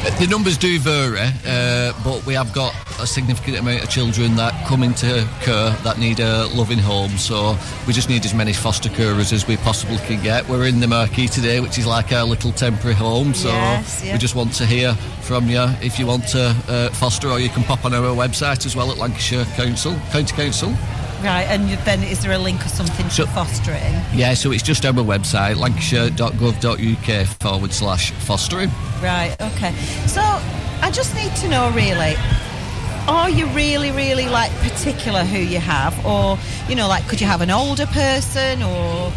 The 0.06 0.26
numbers 0.30 0.56
do 0.56 0.78
vary, 0.78 1.18
uh, 1.46 1.92
but 2.02 2.24
we 2.24 2.32
have 2.34 2.52
got 2.54 2.74
a 3.00 3.06
significant 3.06 3.58
amount 3.58 3.82
of 3.82 3.90
children 3.90 4.34
that 4.36 4.54
come 4.66 4.82
into 4.82 5.28
care 5.42 5.70
that 5.82 5.98
need 5.98 6.20
a 6.20 6.46
loving 6.46 6.78
home. 6.78 7.10
So 7.18 7.58
we 7.86 7.92
just 7.92 8.08
need 8.08 8.24
as 8.24 8.32
many 8.32 8.54
foster 8.54 8.88
carers 8.88 9.32
as 9.34 9.46
we 9.46 9.58
possibly 9.58 9.98
can 9.98 10.22
get. 10.22 10.48
We're 10.48 10.66
in 10.68 10.80
the 10.80 10.86
Marquee 10.86 11.26
today, 11.28 11.60
which 11.60 11.76
is 11.76 11.86
like 11.86 12.12
our 12.12 12.24
little 12.24 12.52
temporary 12.52 12.94
home. 12.94 13.34
So 13.34 13.48
Yes, 13.48 14.02
yeah. 14.04 14.12
we 14.12 14.18
just 14.18 14.34
want 14.34 14.54
to 14.54 14.64
hear 14.64 14.94
from 15.20 15.50
you 15.50 15.62
if 15.82 15.98
you 15.98 16.06
want 16.06 16.26
to 16.28 16.56
uh, 16.68 16.88
foster, 16.90 17.28
or 17.28 17.38
you 17.38 17.50
can 17.50 17.62
pop 17.64 17.84
on 17.84 17.92
our 17.92 18.14
website 18.16 18.64
as 18.64 18.74
well 18.74 18.90
at 18.90 18.96
Lancashire 18.96 19.44
Council, 19.56 19.94
County 20.12 20.34
Council. 20.34 20.74
Right, 21.22 21.44
and 21.48 21.68
then 21.84 22.02
is 22.02 22.20
there 22.22 22.32
a 22.32 22.38
link 22.38 22.64
or 22.64 22.68
something 22.68 23.08
So- 23.10 23.24
to 23.24 23.30
fostering? 23.32 23.94
Yeah, 24.14 24.34
so 24.34 24.52
it's 24.52 24.62
just 24.62 24.84
our 24.84 24.92
website, 24.92 25.56
lancashire.gov.uk 25.56 27.26
forward 27.40 27.72
slash 27.72 28.10
fostering. 28.12 28.70
Right, 29.02 29.34
okay. 29.40 29.74
So 30.06 30.20
I 30.82 30.90
just 30.92 31.14
need 31.14 31.34
to 31.36 31.48
know 31.48 31.70
really. 31.70 32.16
Are 33.08 33.30
you 33.30 33.46
really, 33.46 33.92
really 33.92 34.26
like 34.28 34.50
particular 34.58 35.22
who 35.24 35.38
you 35.38 35.58
have, 35.60 35.94
or 36.04 36.38
you 36.68 36.74
know, 36.74 36.88
like 36.88 37.06
could 37.08 37.20
you 37.20 37.26
have 37.26 37.40
an 37.40 37.50
older 37.50 37.86
person 37.86 38.62
or 38.64 39.12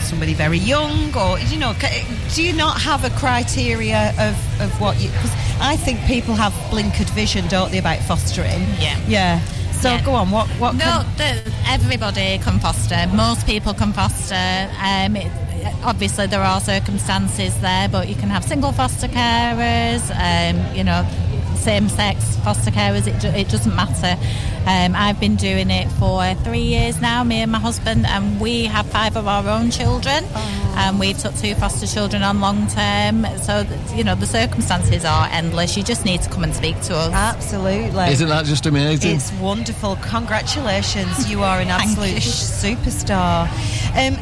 somebody 0.00 0.34
very 0.34 0.58
young, 0.58 1.14
or 1.16 1.38
you 1.38 1.56
know, 1.58 1.72
do 2.34 2.42
you 2.42 2.52
not 2.52 2.80
have 2.80 3.04
a 3.04 3.10
criteria 3.10 4.10
of, 4.18 4.60
of 4.60 4.80
what 4.80 5.00
you? 5.00 5.08
Because 5.10 5.32
I 5.60 5.76
think 5.76 6.00
people 6.06 6.34
have 6.34 6.52
blinkered 6.70 7.10
vision, 7.10 7.46
don't 7.48 7.70
they, 7.70 7.78
about 7.78 8.00
fostering? 8.00 8.60
Yeah. 8.80 8.98
Yeah. 9.06 9.40
So 9.80 9.90
Yeah. 9.90 10.04
go 10.04 10.14
on. 10.14 10.30
What? 10.30 10.48
What? 10.60 10.74
No, 10.74 10.84
can- 10.84 11.06
the, 11.16 11.52
everybody 11.68 12.38
can 12.38 12.58
foster. 12.58 13.06
Most 13.14 13.46
people 13.46 13.74
can 13.74 13.92
foster. 13.92 14.34
Um, 14.82 15.14
it, 15.16 15.30
obviously, 15.84 16.26
there 16.26 16.42
are 16.42 16.60
circumstances 16.60 17.54
there, 17.60 17.88
but 17.88 18.08
you 18.08 18.14
can 18.16 18.28
have 18.28 18.42
single 18.44 18.72
foster 18.72 19.06
carers. 19.08 20.02
Um, 20.10 20.56
you 20.74 20.82
know, 20.84 21.06
same-sex 21.58 22.36
foster 22.38 22.70
carers. 22.70 23.06
It, 23.06 23.20
do- 23.20 23.28
it 23.28 23.48
doesn't 23.48 23.74
matter. 23.74 24.16
Um, 24.66 24.94
I've 24.94 25.18
been 25.20 25.36
doing 25.36 25.70
it 25.70 25.88
for 25.92 26.34
three 26.44 26.60
years 26.62 27.00
now. 27.00 27.24
Me 27.24 27.36
and 27.42 27.50
my 27.52 27.58
husband, 27.58 28.06
and 28.06 28.40
we 28.40 28.64
have 28.64 28.86
five 28.86 29.16
of 29.16 29.26
our 29.26 29.46
own 29.48 29.70
children. 29.70 30.24
And 30.80 31.00
we 31.00 31.12
took 31.12 31.34
two 31.34 31.54
foster 31.56 31.86
children 31.88 32.22
on 32.22 32.40
long 32.40 32.68
term. 32.68 33.26
So 33.38 33.64
th- 33.64 33.80
you 33.96 34.04
know, 34.04 34.14
the 34.14 34.26
circumstances 34.26 35.04
are 35.04 35.26
endless. 35.32 35.76
You 35.76 35.82
just 35.82 36.04
need 36.04 36.22
to 36.22 36.30
come 36.30 36.44
and 36.44 36.54
speak 36.54 36.80
to 36.82 36.94
us. 36.94 37.12
Absolutely. 37.12 38.04
Isn't 38.12 38.28
that 38.28 38.44
just 38.44 38.64
amazing? 38.64 39.16
It's 39.16 39.32
wonderful. 39.34 39.96
Congratulations. 40.02 41.28
You 41.28 41.42
are 41.42 41.58
an 41.60 41.68
absolute 41.70 42.14
you. 42.14 42.20
superstar. 42.20 43.48
Um, 43.96 44.16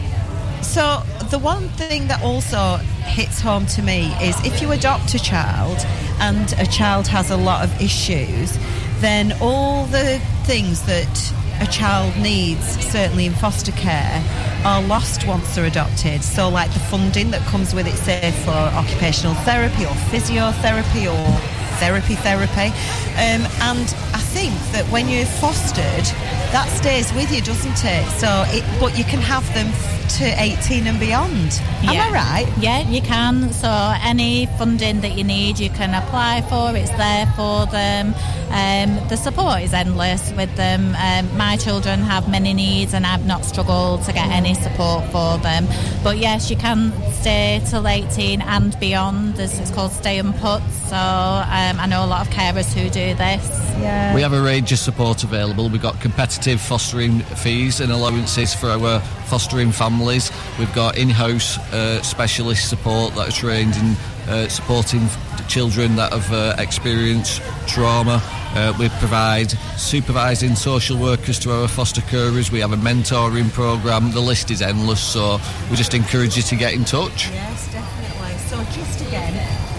so, 0.66 1.02
the 1.31 1.38
one 1.38 1.68
thing 1.70 2.09
that 2.09 2.22
also 2.22 2.76
hits 3.05 3.40
home 3.40 3.66
to 3.66 3.83
me 3.83 4.12
is 4.20 4.37
if 4.44 4.61
you 4.61 4.72
adopt 4.72 5.14
a 5.14 5.18
child 5.18 5.79
and 6.20 6.52
a 6.59 6.66
child 6.66 7.07
has 7.07 7.31
a 7.31 7.37
lot 7.37 7.64
of 7.64 7.81
issues, 7.81 8.59
then 9.00 9.33
all 9.40 9.87
the 9.87 10.20
things 10.44 10.85
that 10.87 11.33
a 11.61 11.66
child 11.66 12.16
needs, 12.16 12.64
certainly 12.85 13.26
in 13.26 13.33
foster 13.33 13.72
care, 13.72 14.22
are 14.64 14.83
lost 14.83 15.26
once 15.26 15.55
they're 15.55 15.66
adopted. 15.66 16.22
So, 16.22 16.48
like 16.48 16.72
the 16.72 16.81
funding 16.81 17.31
that 17.31 17.42
comes 17.46 17.74
with 17.74 17.87
it, 17.87 17.94
say 17.94 18.33
for 18.44 18.50
occupational 18.50 19.35
therapy 19.46 19.85
or 19.85 19.94
physiotherapy 20.11 21.07
or 21.07 21.65
therapy 21.76 22.14
therapy. 22.16 22.68
Um, 23.16 23.46
and 23.60 23.88
I 24.12 24.20
think 24.34 24.54
that 24.72 24.84
when 24.90 25.08
you're 25.08 25.26
fostered, 25.26 26.06
that 26.52 26.68
stays 26.76 27.12
with 27.14 27.32
you, 27.32 27.42
doesn't 27.42 27.84
it? 27.84 28.04
So, 28.18 28.44
it, 28.48 28.64
but 28.80 28.96
you 28.96 29.04
can 29.04 29.20
have 29.20 29.46
them 29.54 29.68
to 30.08 30.24
18 30.40 30.86
and 30.86 31.00
beyond. 31.00 31.60
Am 31.82 31.90
I 31.90 32.10
right? 32.12 32.52
Yeah, 32.58 32.88
you 32.88 33.00
can. 33.02 33.52
So 33.52 33.68
any 34.02 34.46
funding 34.58 35.00
that 35.00 35.16
you 35.16 35.24
need, 35.24 35.58
you 35.58 35.70
can 35.70 35.94
apply 35.94 36.42
for. 36.42 36.76
It's 36.76 36.90
there 36.90 37.26
for 37.34 37.66
them. 37.66 38.14
Um, 38.50 39.08
the 39.08 39.16
support 39.16 39.62
is 39.62 39.72
endless 39.74 40.32
with 40.32 40.54
them. 40.56 40.94
Um, 40.96 41.36
my 41.36 41.56
children 41.56 42.00
have 42.00 42.30
many 42.30 42.54
needs, 42.54 42.94
and 42.94 43.04
I've 43.04 43.26
not 43.26 43.44
struggled 43.44 44.04
to 44.04 44.12
get 44.12 44.28
any 44.28 44.54
support 44.54 45.04
for 45.06 45.38
them. 45.38 45.66
But 46.04 46.18
yes, 46.18 46.50
you 46.50 46.56
can 46.56 46.92
stay 47.12 47.60
till 47.68 47.86
18 47.86 48.42
and 48.42 48.78
beyond. 48.78 49.34
This 49.34 49.58
is 49.58 49.70
called 49.70 49.92
stay 49.92 50.18
and 50.18 50.34
put. 50.36 50.62
So 50.88 50.96
um, 50.96 51.65
I 51.66 51.87
know 51.87 52.05
a 52.05 52.07
lot 52.07 52.26
of 52.26 52.33
carers 52.33 52.72
who 52.72 52.88
do 52.88 53.14
this. 53.14 53.66
Yeah. 53.81 54.14
We 54.14 54.22
have 54.22 54.33
a 54.33 54.40
range 54.40 54.70
of 54.72 54.79
support 54.79 55.24
available. 55.24 55.68
We've 55.68 55.83
got 55.83 56.00
competitive 56.00 56.61
fostering 56.61 57.20
fees 57.20 57.81
and 57.81 57.90
allowances 57.90 58.55
for 58.55 58.68
our 58.68 59.00
fostering 59.26 59.72
families. 59.72 60.31
We've 60.59 60.72
got 60.74 60.96
in-house 60.96 61.59
uh, 61.72 62.02
specialist 62.02 62.68
support 62.68 63.14
that 63.16 63.29
are 63.29 63.33
trained 63.33 63.74
in 63.76 63.96
uh, 64.29 64.48
supporting 64.48 65.09
children 65.48 65.96
that 65.96 66.12
have 66.12 66.33
uh, 66.33 66.55
experienced 66.59 67.42
trauma. 67.66 68.20
Uh, 68.55 68.72
we 68.79 68.88
provide 69.00 69.50
supervising 69.76 70.55
social 70.55 70.98
workers 70.98 71.38
to 71.40 71.52
our 71.52 71.68
foster 71.68 72.00
carers. 72.02 72.50
We 72.50 72.61
have 72.61 72.72
a 72.72 72.76
mentoring 72.76 73.52
program. 73.52 74.12
The 74.12 74.20
list 74.20 74.50
is 74.50 74.62
endless, 74.62 75.00
so 75.00 75.38
we 75.70 75.76
just 75.76 75.94
encourage 75.94 76.37
you 76.37 76.42
to 76.44 76.57
get 76.57 76.74
in 76.74 76.85
touch. 76.85 77.29
Yes, 77.31 77.72
definitely. 77.72 78.38
So, 78.48 78.57
just 78.72 79.00
again, 79.07 79.35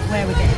where 0.10 0.28
we're 0.28 0.34
getting 0.34 0.50
in 0.50 0.54
touch. 0.56 0.57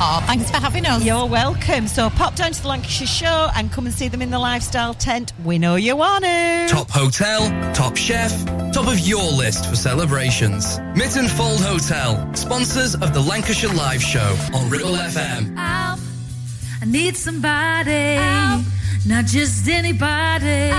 Oh, 0.00 0.22
thanks 0.26 0.50
for 0.50 0.58
having 0.58 0.86
us. 0.86 1.04
You're 1.04 1.26
welcome. 1.26 1.86
So 1.86 2.10
pop 2.10 2.34
down 2.34 2.52
to 2.52 2.62
the 2.62 2.68
Lancashire 2.68 3.06
show 3.06 3.48
and 3.54 3.70
come 3.70 3.86
and 3.86 3.94
see 3.94 4.08
them 4.08 4.22
in 4.22 4.30
the 4.30 4.38
lifestyle 4.38 4.94
tent. 4.94 5.32
We 5.44 5.58
know 5.58 5.76
you 5.76 5.96
want 5.96 6.24
to. 6.24 6.66
Top 6.68 6.90
hotel, 6.90 7.48
top 7.72 7.96
chef, 7.96 8.32
top 8.72 8.86
of 8.88 8.98
your 9.00 9.30
list 9.30 9.66
for 9.66 9.76
celebrations. 9.76 10.78
Mytton 10.94 11.28
Fold 11.28 11.60
Hotel, 11.60 12.34
sponsors 12.34 12.94
of 12.94 13.14
the 13.14 13.20
Lancashire 13.20 13.72
Live 13.72 14.02
Show 14.02 14.36
on 14.54 14.68
Ribble 14.70 14.96
FM. 14.96 15.56
Help. 15.56 16.00
I 16.80 16.84
need 16.84 17.16
somebody, 17.16 18.16
not 19.04 19.24
just 19.26 19.68
anybody. 19.68 20.70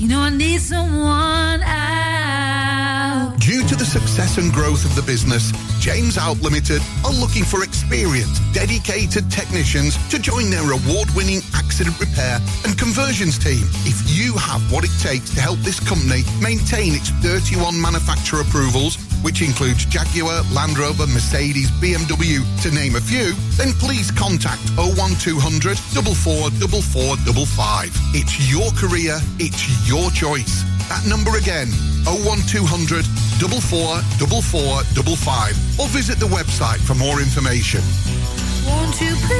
You 0.00 0.08
know, 0.08 0.20
I 0.20 0.30
need 0.30 0.62
someone 0.62 1.60
out. 1.60 3.36
Due 3.38 3.62
to 3.68 3.76
the 3.76 3.84
success 3.84 4.38
and 4.38 4.50
growth 4.50 4.86
of 4.86 4.94
the 4.96 5.02
business, 5.02 5.52
James 5.78 6.16
Out 6.16 6.40
Limited 6.40 6.80
are 7.04 7.12
looking 7.12 7.44
for 7.44 7.62
experienced, 7.62 8.40
dedicated 8.54 9.30
technicians 9.30 9.98
to 10.08 10.18
join 10.18 10.48
their 10.48 10.64
award-winning 10.72 11.42
accident 11.52 12.00
repair 12.00 12.40
and 12.64 12.78
conversions 12.78 13.38
team. 13.38 13.68
If 13.84 14.00
you 14.08 14.32
have 14.38 14.72
what 14.72 14.84
it 14.84 14.90
takes 15.00 15.34
to 15.34 15.40
help 15.42 15.58
this 15.58 15.80
company 15.80 16.22
maintain 16.40 16.94
its 16.94 17.10
31 17.20 17.78
manufacturer 17.78 18.40
approvals, 18.40 18.96
which 19.22 19.40
includes 19.42 19.84
Jaguar, 19.86 20.42
Land 20.52 20.78
Rover, 20.78 21.06
Mercedes, 21.06 21.70
BMW, 21.82 22.42
to 22.62 22.70
name 22.70 22.94
a 22.96 23.00
few, 23.00 23.34
then 23.56 23.72
please 23.74 24.10
contact 24.10 24.60
01200 24.76 25.78
444455. 25.78 27.90
It's 28.14 28.50
your 28.50 28.70
career, 28.72 29.20
it's 29.38 29.68
your 29.88 30.10
choice. 30.10 30.64
That 30.88 31.06
number 31.06 31.36
again, 31.36 31.68
01200 32.04 33.06
444455 33.40 35.80
or 35.80 35.86
visit 35.88 36.18
the 36.18 36.26
website 36.26 36.80
for 36.80 36.94
more 36.94 37.20
information. 37.20 37.80
Won't 38.66 39.00
you 39.00 39.14
please, 39.26 39.39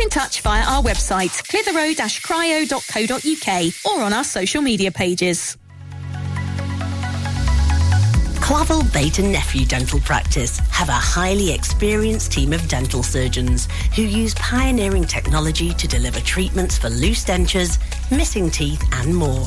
in 0.00 0.08
touch 0.08 0.40
via 0.40 0.64
our 0.64 0.82
website, 0.82 1.30
clitheroe-cryo.co.uk 1.48 3.72
or 3.84 4.02
on 4.02 4.12
our 4.12 4.24
social 4.24 4.62
media 4.62 4.90
pages. 4.90 5.56
Clavel 8.42 8.82
Bait 8.92 9.18
and 9.18 9.32
Nephew 9.32 9.64
Dental 9.64 10.00
Practice 10.00 10.58
have 10.70 10.88
a 10.88 10.92
highly 10.92 11.52
experienced 11.52 12.32
team 12.32 12.52
of 12.52 12.66
dental 12.68 13.02
surgeons 13.02 13.68
who 13.94 14.02
use 14.02 14.34
pioneering 14.34 15.04
technology 15.04 15.72
to 15.74 15.88
deliver 15.88 16.20
treatments 16.20 16.76
for 16.76 16.90
loose 16.90 17.24
dentures, 17.24 17.78
missing 18.10 18.50
teeth 18.50 18.82
and 18.92 19.14
more. 19.14 19.46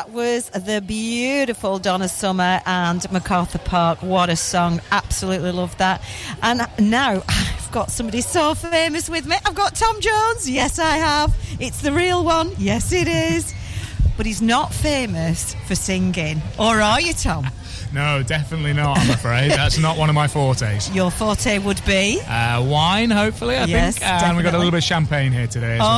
That 0.00 0.12
was 0.12 0.48
the 0.48 0.80
beautiful 0.80 1.78
Donna 1.78 2.08
Summer 2.08 2.62
and 2.64 3.12
MacArthur 3.12 3.58
Park. 3.58 4.02
What 4.02 4.30
a 4.30 4.36
song. 4.36 4.80
Absolutely 4.90 5.52
love 5.52 5.76
that. 5.76 6.00
And 6.42 6.66
now 6.78 7.22
I've 7.28 7.70
got 7.70 7.90
somebody 7.90 8.22
so 8.22 8.54
famous 8.54 9.10
with 9.10 9.26
me. 9.26 9.36
I've 9.44 9.54
got 9.54 9.74
Tom 9.74 10.00
Jones. 10.00 10.48
Yes, 10.48 10.78
I 10.78 10.96
have. 10.96 11.36
It's 11.60 11.82
the 11.82 11.92
real 11.92 12.24
one. 12.24 12.52
Yes, 12.56 12.94
it 12.94 13.08
is. 13.08 13.52
But 14.16 14.24
he's 14.24 14.40
not 14.40 14.72
famous 14.72 15.52
for 15.66 15.74
singing. 15.74 16.40
Or 16.58 16.80
are 16.80 16.98
you, 16.98 17.12
Tom? 17.12 17.48
No, 17.92 18.22
definitely 18.22 18.72
not, 18.72 18.98
I'm 18.98 19.10
afraid. 19.10 19.50
That's 19.50 19.78
not 19.78 19.96
one 19.98 20.08
of 20.08 20.14
my 20.14 20.28
fortes. 20.28 20.90
Your 20.94 21.10
forte 21.10 21.58
would 21.58 21.84
be? 21.84 22.20
Uh, 22.20 22.62
wine, 22.64 23.10
hopefully, 23.10 23.56
I 23.56 23.64
Yes, 23.64 23.98
think. 23.98 24.08
And 24.10 24.36
we've 24.36 24.44
got 24.44 24.54
a 24.54 24.58
little 24.58 24.70
bit 24.70 24.78
of 24.78 24.84
champagne 24.84 25.32
here 25.32 25.46
today 25.48 25.74
as 25.74 25.80
well. 25.80 25.88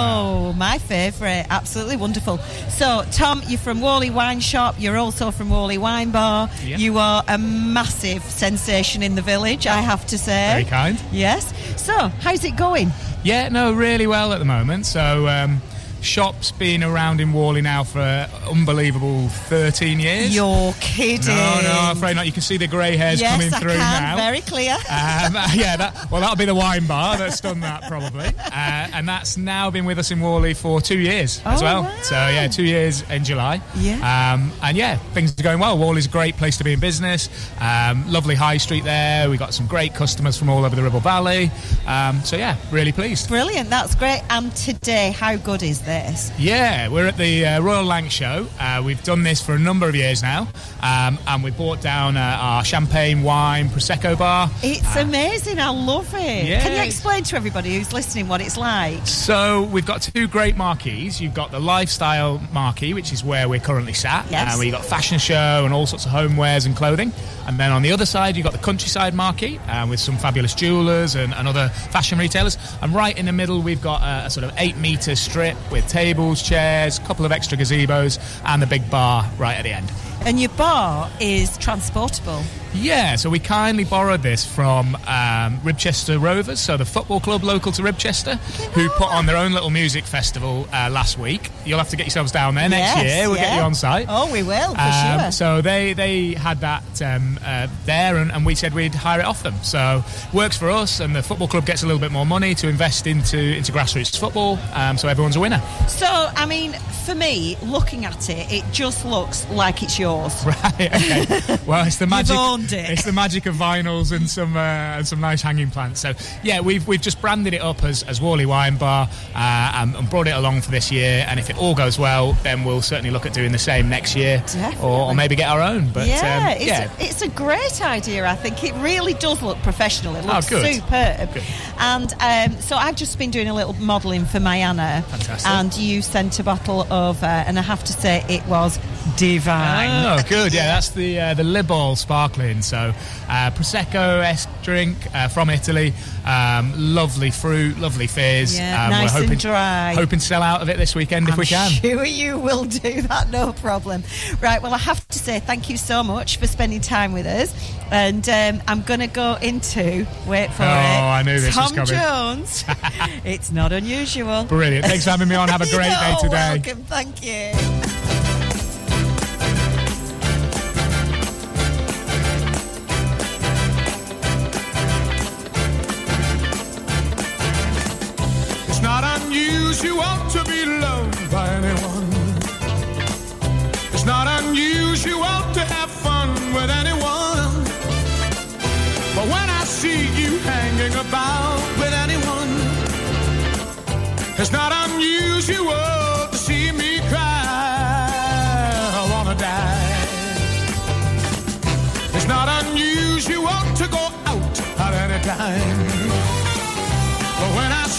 Oh, 0.48 0.52
my 0.54 0.78
favourite. 0.78 1.46
Absolutely 1.50 1.96
wonderful. 1.96 2.38
So, 2.70 3.04
Tom, 3.10 3.42
you're 3.46 3.58
from 3.58 3.80
Whalley 3.82 4.08
Wine 4.10 4.40
Shop. 4.40 4.74
You're 4.78 4.96
also 4.96 5.30
from 5.30 5.50
Whalley 5.50 5.76
Wine 5.78 6.10
Bar. 6.12 6.48
Yeah. 6.64 6.78
You 6.78 6.96
are 6.98 7.22
a 7.28 7.36
massive 7.36 8.22
sensation 8.22 9.02
in 9.02 9.14
the 9.14 9.22
village, 9.22 9.66
I 9.66 9.82
have 9.82 10.06
to 10.06 10.18
say. 10.18 10.48
Very 10.52 10.64
kind. 10.64 10.98
Yes. 11.12 11.52
So, 11.80 12.08
how's 12.20 12.42
it 12.44 12.56
going? 12.56 12.90
Yeah, 13.22 13.48
no, 13.50 13.72
really 13.72 14.06
well 14.06 14.32
at 14.32 14.38
the 14.38 14.44
moment. 14.46 14.86
So, 14.86 15.28
um, 15.28 15.60
shop's 16.02 16.50
been 16.52 16.82
around 16.82 17.20
in 17.20 17.32
Whalley 17.32 17.62
now 17.62 17.84
for 17.84 18.00
uh, 18.00 18.28
unbelievable 18.50 19.28
13 19.28 20.00
years. 20.00 20.34
You're 20.34 20.72
kidding. 20.80 21.26
No, 21.26 21.60
no, 21.62 21.78
I'm 21.80 21.96
afraid 21.96 22.16
not. 22.16 22.26
You 22.26 22.32
can 22.32 22.42
see 22.42 22.56
the 22.56 22.66
grey 22.66 22.96
hairs 22.96 23.20
yes, 23.20 23.32
coming 23.32 23.54
I 23.54 23.58
through 23.60 23.70
can. 23.70 24.02
now. 24.02 24.16
Very 24.16 24.40
clear. 24.40 24.72
Um, 24.74 24.80
yeah, 25.54 25.76
that, 25.76 26.10
well, 26.10 26.20
that'll 26.20 26.36
be 26.36 26.44
the 26.44 26.54
wine 26.54 26.86
bar 26.86 27.16
that's 27.16 27.40
done 27.40 27.60
that 27.60 27.84
probably, 27.88 28.26
uh, 28.26 28.50
and 28.52 29.08
that's 29.08 29.36
now 29.36 29.70
been 29.70 29.84
with 29.84 29.98
us 29.98 30.10
in 30.10 30.20
Whalley 30.20 30.54
for 30.54 30.80
two 30.80 30.98
years 30.98 31.40
as 31.44 31.62
Oh, 31.62 31.64
well. 31.64 31.82
wow. 31.84 31.96
So 32.02 32.14
yeah, 32.14 32.48
two 32.48 32.64
years 32.64 33.08
in 33.10 33.24
July. 33.24 33.60
Yeah. 33.76 34.34
Um, 34.34 34.50
and 34.62 34.76
yeah, 34.76 34.96
things 35.14 35.38
are 35.38 35.42
going 35.42 35.60
well. 35.60 35.78
Whalley's 35.78 36.06
a 36.06 36.10
great 36.10 36.36
place 36.36 36.56
to 36.58 36.64
be 36.64 36.72
in 36.72 36.80
business. 36.80 37.28
Um, 37.60 38.10
lovely 38.10 38.34
high 38.34 38.56
street 38.56 38.84
there. 38.84 39.30
We've 39.30 39.38
got 39.38 39.54
some 39.54 39.66
great 39.66 39.94
customers 39.94 40.36
from 40.36 40.48
all 40.48 40.64
over 40.64 40.74
the 40.74 40.82
Ribble 40.82 41.00
Valley. 41.00 41.50
Um, 41.86 42.20
so 42.24 42.36
yeah, 42.36 42.56
really 42.72 42.92
pleased. 42.92 43.28
Brilliant. 43.28 43.70
That's 43.70 43.94
great. 43.94 44.22
And 44.30 44.54
today, 44.56 45.12
how 45.12 45.36
good 45.36 45.62
is 45.62 45.80
this? 45.82 45.91
Yeah, 46.38 46.88
we're 46.88 47.06
at 47.06 47.16
the 47.16 47.44
uh, 47.46 47.60
Royal 47.60 47.84
Lanc 47.84 48.10
Show. 48.10 48.46
Uh, 48.58 48.82
we've 48.84 49.02
done 49.02 49.22
this 49.22 49.40
for 49.44 49.54
a 49.54 49.58
number 49.58 49.88
of 49.88 49.94
years 49.94 50.22
now, 50.22 50.48
um, 50.82 51.18
and 51.26 51.42
we 51.44 51.50
brought 51.50 51.80
down 51.82 52.16
uh, 52.16 52.20
our 52.40 52.64
champagne, 52.64 53.22
wine, 53.22 53.68
prosecco 53.68 54.18
bar. 54.18 54.48
It's 54.62 54.96
amazing. 54.96 55.58
I 55.58 55.68
love 55.68 56.12
it. 56.14 56.46
Yeah, 56.46 56.60
Can 56.62 56.72
you 56.76 56.82
explain 56.82 57.24
to 57.24 57.36
everybody 57.36 57.76
who's 57.76 57.92
listening 57.92 58.28
what 58.28 58.40
it's 58.40 58.56
like? 58.56 59.06
So 59.06 59.64
we've 59.64 59.86
got 59.86 60.02
two 60.02 60.28
great 60.28 60.56
marquees. 60.56 61.20
You've 61.20 61.34
got 61.34 61.50
the 61.50 61.60
lifestyle 61.60 62.40
marquee, 62.52 62.94
which 62.94 63.12
is 63.12 63.22
where 63.22 63.48
we're 63.48 63.60
currently 63.60 63.92
sat, 63.92 64.26
Yes. 64.30 64.54
uh, 64.54 64.56
where 64.56 64.66
you've 64.66 64.74
got 64.74 64.84
fashion 64.84 65.18
show 65.18 65.62
and 65.64 65.74
all 65.74 65.86
sorts 65.86 66.06
of 66.06 66.12
homewares 66.12 66.64
and 66.66 66.74
clothing. 66.76 67.12
And 67.46 67.58
then 67.58 67.72
on 67.72 67.82
the 67.82 67.92
other 67.92 68.06
side, 68.06 68.36
you've 68.36 68.44
got 68.44 68.52
the 68.52 68.58
countryside 68.58 69.14
marquee 69.14 69.58
uh, 69.68 69.86
with 69.88 70.00
some 70.00 70.16
fabulous 70.16 70.54
jewellers 70.54 71.14
and, 71.16 71.34
and 71.34 71.46
other 71.48 71.68
fashion 71.68 72.18
retailers. 72.18 72.56
And 72.80 72.94
right 72.94 73.16
in 73.18 73.26
the 73.26 73.32
middle, 73.32 73.60
we've 73.60 73.82
got 73.82 74.00
a, 74.02 74.26
a 74.26 74.30
sort 74.30 74.44
of 74.44 74.52
eight 74.58 74.76
metre 74.78 75.16
strip 75.16 75.56
with 75.70 75.81
tables, 75.88 76.42
chairs, 76.42 76.98
a 76.98 77.02
couple 77.02 77.24
of 77.24 77.32
extra 77.32 77.56
gazebos, 77.58 78.18
and 78.44 78.62
the 78.62 78.66
big 78.66 78.88
bar 78.90 79.28
right 79.38 79.56
at 79.56 79.62
the 79.62 79.72
end. 79.72 79.90
And 80.24 80.40
your 80.40 80.50
bar 80.50 81.10
is 81.20 81.56
transportable. 81.58 82.42
Yeah, 82.74 83.16
so 83.16 83.28
we 83.30 83.38
kindly 83.38 83.84
borrowed 83.84 84.22
this 84.22 84.44
from 84.46 84.94
um, 85.06 85.58
Ribchester 85.60 86.20
Rovers, 86.20 86.58
so 86.58 86.76
the 86.76 86.84
football 86.84 87.20
club 87.20 87.44
local 87.44 87.70
to 87.72 87.82
Ribchester, 87.82 88.36
who 88.72 88.88
put 88.90 89.08
on 89.12 89.26
their 89.26 89.36
own 89.36 89.52
little 89.52 89.70
music 89.70 90.04
festival 90.04 90.66
uh, 90.72 90.88
last 90.90 91.18
week. 91.18 91.50
You'll 91.66 91.78
have 91.78 91.90
to 91.90 91.96
get 91.96 92.06
yourselves 92.06 92.32
down 92.32 92.54
there 92.54 92.68
next 92.68 93.02
Yes, 93.02 93.04
year. 93.18 93.28
We'll 93.28 93.36
get 93.36 93.54
you 93.56 93.60
on 93.62 93.74
site. 93.74 94.06
Oh, 94.08 94.32
we 94.32 94.42
will, 94.42 94.74
for 94.74 94.80
Um, 94.80 95.20
sure. 95.20 95.32
So 95.32 95.60
they 95.60 95.92
they 95.92 96.32
had 96.32 96.60
that 96.60 97.02
um, 97.02 97.38
uh, 97.44 97.68
there, 97.84 98.16
and, 98.16 98.32
and 98.32 98.44
we 98.46 98.54
said 98.54 98.72
we'd 98.74 98.94
hire 98.94 99.20
it 99.20 99.26
off 99.26 99.42
them. 99.42 99.54
So 99.62 100.02
works 100.32 100.56
for 100.56 100.70
us, 100.70 101.00
and 101.00 101.14
the 101.14 101.22
football 101.22 101.48
club 101.48 101.66
gets 101.66 101.82
a 101.82 101.86
little 101.86 102.00
bit 102.00 102.10
more 102.10 102.26
money 102.26 102.54
to 102.56 102.68
invest 102.68 103.06
into 103.06 103.38
into 103.38 103.70
grassroots 103.72 104.18
football. 104.18 104.58
Um, 104.72 104.96
so 104.96 105.08
everyone's 105.08 105.36
a 105.36 105.40
winner. 105.40 105.60
So, 105.88 106.06
I 106.08 106.46
mean, 106.46 106.72
for 107.04 107.14
me, 107.14 107.56
looking 107.62 108.04
at 108.06 108.30
it, 108.30 108.50
it 108.52 108.64
just 108.72 109.04
looks 109.04 109.46
like 109.50 109.82
it's 109.82 109.98
yours. 109.98 110.32
Right. 110.52 110.94
Okay. 110.94 111.58
Well, 111.66 111.86
it's 111.86 111.96
the 111.96 112.06
magic. 112.08 112.36
It. 112.70 112.90
It's 112.90 113.04
the 113.04 113.12
magic 113.12 113.46
of 113.46 113.54
vinyls 113.54 114.12
and 114.14 114.28
some 114.28 114.56
uh, 114.56 114.60
and 114.98 115.08
some 115.08 115.20
nice 115.20 115.40
hanging 115.40 115.70
plants. 115.70 116.00
So 116.00 116.12
yeah, 116.42 116.60
we've 116.60 116.86
we've 116.86 117.00
just 117.00 117.20
branded 117.20 117.54
it 117.54 117.62
up 117.62 117.82
as, 117.82 118.02
as 118.02 118.20
Whalley 118.20 118.44
Wine 118.44 118.76
Bar 118.76 119.08
uh, 119.34 119.72
and, 119.76 119.96
and 119.96 120.10
brought 120.10 120.26
it 120.28 120.34
along 120.36 120.60
for 120.60 120.70
this 120.70 120.92
year. 120.92 121.24
And 121.28 121.40
if 121.40 121.48
it 121.48 121.56
all 121.56 121.74
goes 121.74 121.98
well, 121.98 122.34
then 122.42 122.64
we'll 122.64 122.82
certainly 122.82 123.10
look 123.10 123.24
at 123.24 123.32
doing 123.32 123.52
the 123.52 123.58
same 123.58 123.88
next 123.88 124.14
year, 124.14 124.44
or, 124.82 125.08
or 125.08 125.14
maybe 125.14 125.34
get 125.34 125.48
our 125.48 125.62
own. 125.62 125.90
But 125.92 126.06
yeah, 126.08 126.48
um, 126.50 126.56
it's, 126.60 126.66
yeah. 126.66 126.90
it's 126.98 127.22
a 127.22 127.28
great 127.28 127.80
idea. 127.80 128.26
I 128.26 128.36
think 128.36 128.62
it 128.64 128.74
really 128.82 129.14
does 129.14 129.40
look 129.42 129.58
professional. 129.62 130.16
It 130.16 130.24
Oh, 130.24 130.34
looks 130.34 130.50
good. 130.50 130.74
superb. 130.74 131.30
And 131.78 132.12
um, 132.20 132.60
so 132.60 132.76
I've 132.76 132.96
just 132.96 133.18
been 133.18 133.30
doing 133.30 133.48
a 133.48 133.54
little 133.54 133.72
modelling 133.74 134.24
for 134.24 134.38
Mayanna, 134.38 135.02
Fantastic. 135.04 135.50
and 135.50 135.76
you 135.76 136.02
sent 136.02 136.38
a 136.38 136.44
bottle 136.44 136.86
over, 136.92 137.26
and 137.26 137.58
I 137.58 137.62
have 137.62 137.82
to 137.84 137.92
say 137.92 138.24
it 138.28 138.44
was 138.46 138.78
divine. 139.16 139.90
Oh, 140.18 140.22
good. 140.28 140.52
Yeah, 140.54 140.66
that's 140.74 140.90
the 140.90 141.20
uh, 141.20 141.34
the 141.34 141.42
Libol 141.42 141.96
sparkling. 141.96 142.62
So 142.62 142.92
uh, 143.28 143.50
prosecco 143.50 144.22
esque 144.22 144.48
drink 144.62 144.96
uh, 145.14 145.28
from 145.28 145.50
Italy. 145.50 145.92
Um, 146.24 146.72
lovely 146.76 147.30
fruit, 147.30 147.78
lovely 147.78 148.06
fizz. 148.06 148.56
Yeah, 148.56 148.84
um, 148.84 148.90
nice 148.90 149.12
we're 149.12 149.18
and 149.20 149.26
hoping, 149.26 149.38
dry. 149.38 149.94
Hoping 149.94 150.18
to 150.20 150.24
sell 150.24 150.42
out 150.42 150.62
of 150.62 150.68
it 150.68 150.76
this 150.76 150.94
weekend 150.94 151.26
if 151.28 151.34
I'm 151.34 151.38
we 151.40 151.46
can. 151.46 151.70
sure 151.70 152.04
you 152.04 152.38
will 152.38 152.64
do 152.64 153.02
that, 153.02 153.28
no 153.30 153.52
problem. 153.52 154.04
Right, 154.40 154.62
well, 154.62 154.72
I 154.72 154.78
have 154.78 155.06
to 155.08 155.18
say 155.18 155.40
thank 155.40 155.68
you 155.68 155.76
so 155.76 156.04
much 156.04 156.36
for 156.36 156.46
spending 156.46 156.80
time 156.80 157.12
with 157.12 157.26
us. 157.26 157.52
And 157.90 158.26
um, 158.28 158.62
I'm 158.68 158.82
going 158.82 159.00
to 159.00 159.06
go 159.08 159.34
into, 159.42 160.06
wait 160.26 160.52
for 160.52 160.62
Oh, 160.62 160.66
it, 160.66 160.68
I 160.68 161.22
knew 161.24 161.40
this 161.40 161.54
Tom 161.54 161.74
was 161.76 161.90
coming. 161.90 162.00
Jones. 162.00 162.64
it's 163.24 163.50
not 163.50 163.72
unusual. 163.72 164.44
Brilliant. 164.44 164.86
Thanks 164.86 165.04
for 165.04 165.10
having 165.10 165.28
me 165.28 165.34
on. 165.34 165.48
Have 165.48 165.60
a 165.60 165.66
great 165.70 165.90
day 165.90 166.10
You're 166.10 166.20
today. 166.20 166.62
welcome, 166.64 166.84
thank 166.84 167.22
you. 167.24 167.71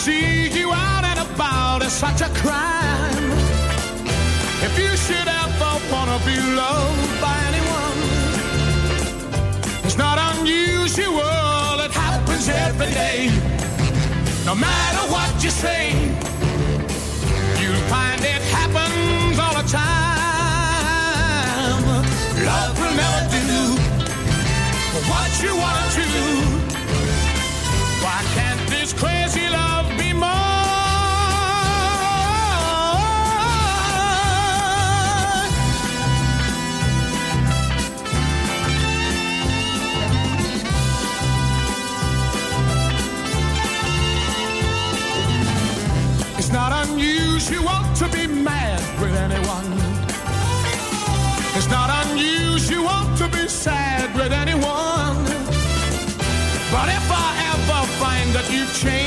See 0.04 0.50
you 0.60 0.68
out 0.74 1.06
and 1.06 1.20
about, 1.28 1.82
it's 1.82 1.94
such 1.94 2.20
a 2.20 2.30
crime. 2.42 3.32
If 4.68 4.74
you 4.78 4.92
should 5.06 5.30
ever 5.44 5.72
wanna 5.92 6.20
be 6.30 6.36
loved 6.62 7.14
by 7.26 7.36
anyone, 7.50 8.00
it's 9.86 9.98
not 10.06 10.18
unusual. 10.32 11.76
It 11.86 11.94
happens 12.06 12.46
every 12.50 12.92
day. 13.04 13.20
No 14.50 14.54
matter 14.56 15.04
what 15.16 15.32
you 15.44 15.52
say, 15.66 15.84
you'll 17.60 17.86
find 17.94 18.20
it 18.34 18.44
happens 18.58 19.36
all 19.44 19.56
the 19.62 19.68
time. 19.82 20.64
Love 22.50 22.76
will 22.82 22.96
never 23.04 23.24
do 23.40 23.62
what 25.12 25.32
you 25.44 25.54
wanna 25.64 25.88
do. 25.96 26.08
Why 28.04 28.20
can't 28.36 28.53
be 53.34 53.48
sad 53.48 54.14
with 54.16 54.32
anyone. 54.32 55.24
But 56.74 56.88
if 56.90 57.08
I 57.12 57.30
ever 57.52 57.82
find 58.02 58.30
that 58.36 58.48
you've 58.52 58.74
changed 58.76 59.03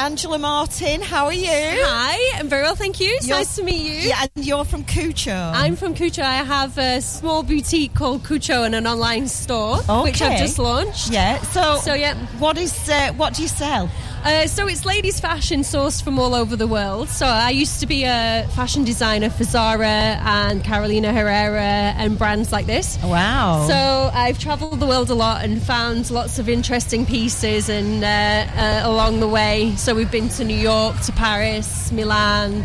Angela 0.00 0.38
Martin. 0.38 1.02
How 1.02 1.26
are 1.26 1.32
you? 1.32 1.46
Hi, 1.50 2.38
I'm 2.38 2.48
very 2.48 2.62
well, 2.62 2.74
thank 2.74 3.00
you. 3.00 3.10
It's 3.16 3.28
You're- 3.28 3.40
nice 3.40 3.54
to 3.56 3.62
meet 3.62 3.82
you. 3.82 4.08
Yeah, 4.08 4.26
and 4.34 4.46
you're 4.46 4.64
from 4.64 4.82
Cucho. 4.84 5.52
I'm 5.54 5.76
from 5.76 5.94
Cucho. 5.94 6.22
I 6.22 6.36
have 6.36 6.78
a 6.78 7.02
small 7.02 7.42
boutique 7.42 7.92
called 7.94 8.22
Cucho 8.22 8.64
and 8.64 8.74
an 8.74 8.86
online 8.86 9.28
store, 9.28 9.76
which 10.02 10.22
I've 10.22 10.38
just 10.38 10.58
launched. 10.58 11.10
Yeah. 11.10 11.38
So, 11.42 11.80
so 11.84 11.92
yeah. 11.92 12.14
What 12.38 12.56
is 12.56 12.88
uh, 12.88 13.12
what 13.18 13.34
do 13.34 13.42
you 13.42 13.48
sell? 13.48 13.90
Uh, 14.22 14.46
so 14.46 14.68
it's 14.68 14.84
ladies' 14.84 15.18
fashion 15.18 15.60
sourced 15.60 16.02
from 16.02 16.18
all 16.18 16.34
over 16.34 16.54
the 16.54 16.66
world. 16.66 17.08
So 17.08 17.24
I 17.24 17.50
used 17.50 17.80
to 17.80 17.86
be 17.86 18.04
a 18.04 18.46
fashion 18.54 18.84
designer 18.84 19.30
for 19.30 19.44
Zara 19.44 19.86
and 19.86 20.62
Carolina 20.62 21.12
Herrera 21.12 21.94
and 21.96 22.18
brands 22.18 22.52
like 22.52 22.66
this. 22.66 22.98
Wow. 23.02 23.66
So 23.66 24.10
I've 24.12 24.38
travelled 24.38 24.78
the 24.78 24.86
world 24.86 25.08
a 25.08 25.14
lot 25.14 25.42
and 25.42 25.62
found 25.62 26.10
lots 26.10 26.38
of 26.38 26.50
interesting 26.50 27.06
pieces 27.06 27.70
and 27.70 28.04
uh, 28.04 28.06
uh, 28.06 28.82
along 28.84 29.20
the 29.20 29.28
way. 29.28 29.74
So 29.76 29.94
we've 29.94 30.10
been 30.10 30.28
to 30.30 30.44
New 30.44 30.58
York, 30.58 31.00
to 31.02 31.12
Paris, 31.12 31.90
Milan, 31.90 32.62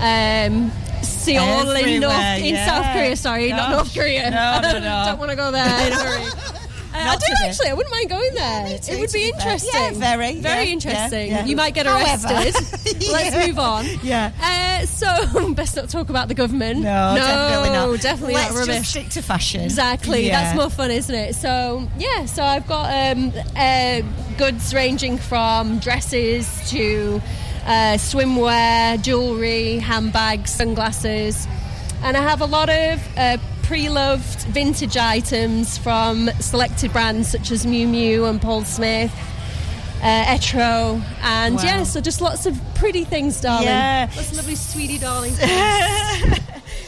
um, 0.00 0.70
Seoul 1.02 1.70
in, 1.76 2.00
North, 2.02 2.14
in 2.14 2.54
yeah. 2.54 2.66
South 2.66 2.94
Korea. 2.94 3.16
Sorry, 3.16 3.48
not. 3.50 3.70
North 3.70 3.94
Korea. 3.94 4.30
No, 4.30 4.60
no, 4.62 4.78
no. 4.78 5.04
Don't 5.06 5.18
want 5.18 5.30
to 5.30 5.36
go 5.36 5.50
there 5.50 6.59
in 7.00 7.06
a 7.06 7.10
hurry. 7.10 7.10
Uh, 7.10 7.12
I 7.12 7.16
do 7.16 7.44
actually. 7.46 7.68
I 7.68 7.74
wouldn't 7.74 7.94
mind 7.94 8.08
going 8.10 8.34
there. 8.34 8.64
me 8.64 8.78
too, 8.78 8.92
it 8.92 9.00
would 9.00 9.12
be 9.12 9.24
be 9.24 9.32
fair. 9.32 9.40
interesting. 9.40 9.70
Yeah, 9.74 9.90
very, 9.92 10.40
very 10.40 10.66
yeah, 10.66 10.72
interesting. 10.72 11.30
yeah, 11.30 11.38
yeah. 11.40 11.44
You 11.46 11.56
might 11.56 11.74
get 11.74 11.86
arrested. 11.86 12.54
Let's 13.12 13.46
move 13.46 13.58
on. 13.58 13.86
Yeah. 14.02 14.32
Uh, 14.40 14.86
so 14.86 15.52
best 15.54 15.76
not 15.76 15.88
talk 15.88 16.10
about 16.10 16.28
the 16.28 16.34
government. 16.34 16.80
No, 16.80 17.14
definitely 17.16 17.70
not. 17.70 18.00
Definitely 18.00 18.34
Let's 18.34 18.50
not 18.54 18.58
just 18.58 18.68
rubbish. 18.68 18.88
stick 18.88 19.08
to 19.10 19.22
fashion. 19.22 19.60
Exactly. 19.62 20.26
Yeah. 20.26 20.42
That's 20.42 20.56
more 20.56 20.70
fun, 20.70 20.90
isn't 20.90 21.14
it? 21.14 21.34
So 21.34 21.88
yeah. 21.98 22.26
So 22.26 22.42
I've 22.42 22.66
got 22.66 23.16
um, 23.16 23.32
uh, 23.56 24.02
goods 24.38 24.74
ranging 24.74 25.18
from 25.18 25.78
dresses 25.78 26.70
to 26.70 27.20
uh, 27.66 27.96
swimwear, 27.98 29.00
jewelry, 29.02 29.78
handbags, 29.78 30.50
sunglasses, 30.50 31.46
and 32.02 32.16
I 32.16 32.22
have 32.22 32.40
a 32.40 32.46
lot 32.46 32.70
of. 32.70 33.00
Pre-loved 33.70 34.42
vintage 34.46 34.96
items 34.96 35.78
from 35.78 36.28
selected 36.40 36.92
brands 36.92 37.30
such 37.30 37.52
as 37.52 37.64
Miu 37.64 37.86
Miu 37.86 38.28
and 38.28 38.42
Paul 38.42 38.64
Smith, 38.64 39.12
uh, 40.02 40.24
Etro, 40.24 41.00
and 41.22 41.54
Wow. 41.54 41.62
yeah, 41.62 41.84
so 41.84 42.00
just 42.00 42.20
lots 42.20 42.46
of 42.46 42.60
pretty 42.74 43.04
things, 43.04 43.40
darling. 43.40 43.68
Yeah. 43.68 44.10
Lots 44.16 44.32
of 44.32 44.38
lovely, 44.38 44.56
sweetie, 44.56 44.98
darling. 44.98 45.34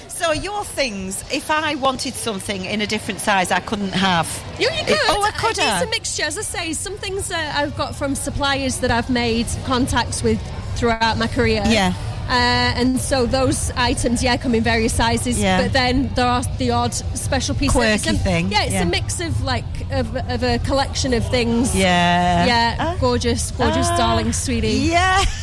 So 0.08 0.32
your 0.32 0.64
things, 0.64 1.24
if 1.32 1.50
I 1.50 1.74
wanted 1.76 2.14
something 2.14 2.64
in 2.64 2.80
a 2.80 2.86
different 2.86 3.18
size, 3.20 3.50
I 3.50 3.58
couldn't 3.60 3.92
have. 3.92 4.26
You, 4.58 4.68
you 4.70 4.84
could. 4.84 4.98
Oh, 5.08 5.22
I 5.22 5.32
could 5.32 5.58
It's 5.58 5.82
a 5.82 5.86
mixture. 5.90 6.22
As 6.22 6.38
I 6.38 6.42
say, 6.42 6.72
some 6.74 6.96
things 6.96 7.30
uh, 7.32 7.52
I've 7.54 7.76
got 7.76 7.96
from 7.96 8.14
suppliers 8.14 8.78
that 8.80 8.90
I've 8.92 9.10
made 9.10 9.46
contacts 9.64 10.22
with 10.22 10.40
throughout 10.76 11.16
my 11.18 11.26
career. 11.26 11.62
Yeah. 11.66 11.92
Uh, 12.28 12.72
and 12.80 12.98
so 13.00 13.26
those 13.26 13.70
items, 13.72 14.22
yeah, 14.22 14.36
come 14.36 14.54
in 14.54 14.62
various 14.62 14.94
sizes. 14.94 15.38
Yeah. 15.38 15.62
But 15.62 15.72
then 15.72 16.08
there 16.14 16.26
are 16.26 16.42
the 16.58 16.70
odd 16.70 16.94
special 16.94 17.54
piece. 17.54 17.72
Quirky 17.72 18.10
a- 18.10 18.12
thing, 18.14 18.50
Yeah, 18.50 18.62
it's 18.62 18.72
yeah. 18.72 18.82
a 18.82 18.86
mix 18.86 19.20
of 19.20 19.42
like 19.42 19.64
of, 19.90 20.16
of 20.16 20.42
a 20.42 20.58
collection 20.60 21.12
of 21.12 21.26
things. 21.28 21.74
Yeah. 21.76 22.46
Yeah. 22.46 22.96
gorgeous, 23.00 23.50
gorgeous, 23.50 23.88
Ah, 23.90 23.96
darling, 23.98 24.32
sweetie. 24.32 24.68
Yeah. 24.90 25.22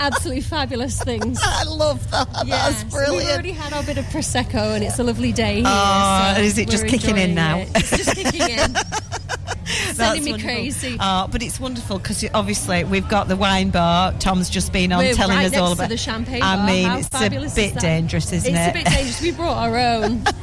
Absolutely 0.00 0.42
fabulous 0.42 1.00
things. 1.00 1.38
I 1.44 1.62
love 1.64 2.10
that. 2.10 2.26
Yeah, 2.46 2.68
That's 2.70 2.80
so 2.82 2.88
brilliant. 2.88 3.16
we've 3.16 3.28
already 3.32 3.52
had 3.52 3.72
our 3.72 3.82
bit 3.84 3.96
of 3.96 4.04
prosecco, 4.06 4.74
and 4.74 4.82
it's 4.82 4.98
a 4.98 5.04
lovely 5.04 5.30
day 5.32 5.56
here. 5.56 5.64
Oh, 5.68 6.32
so 6.36 6.42
is 6.42 6.58
it 6.58 6.68
just 6.68 6.86
kicking 6.88 7.16
in 7.16 7.34
now? 7.34 7.58
it. 7.58 7.68
It's 7.76 7.90
just 7.90 8.14
kicking 8.16 8.40
in. 8.42 8.74
That's 9.96 10.14
Sending 10.14 10.24
me 10.24 10.30
wonderful. 10.32 10.54
crazy. 10.54 10.96
Oh, 11.00 11.28
but 11.30 11.42
it's 11.42 11.58
wonderful 11.60 11.98
because 11.98 12.24
obviously 12.34 12.84
we've 12.84 13.08
got 13.08 13.28
the 13.28 13.36
wine 13.36 13.70
bar. 13.70 14.12
Tom's 14.18 14.50
just 14.50 14.72
been 14.72 14.92
on 14.92 14.98
We're 14.98 15.14
telling 15.14 15.36
right 15.36 15.46
us 15.52 15.56
all 15.56 15.72
about 15.72 15.88
the 15.88 15.96
champagne 15.96 16.42
I 16.42 16.56
bar. 16.56 16.66
mean, 16.66 16.86
How 16.88 16.98
it's 16.98 17.06
a 17.08 17.10
fabulous 17.10 17.52
is 17.52 17.56
bit 17.56 17.74
that? 17.74 17.80
dangerous, 17.80 18.32
isn't 18.32 18.54
it's 18.54 18.66
it? 18.66 18.70
a 18.70 18.72
bit 18.84 18.92
dangerous. 18.92 19.20
We 19.22 19.30
brought 19.32 19.56
our 19.68 19.78
own. 19.78 20.22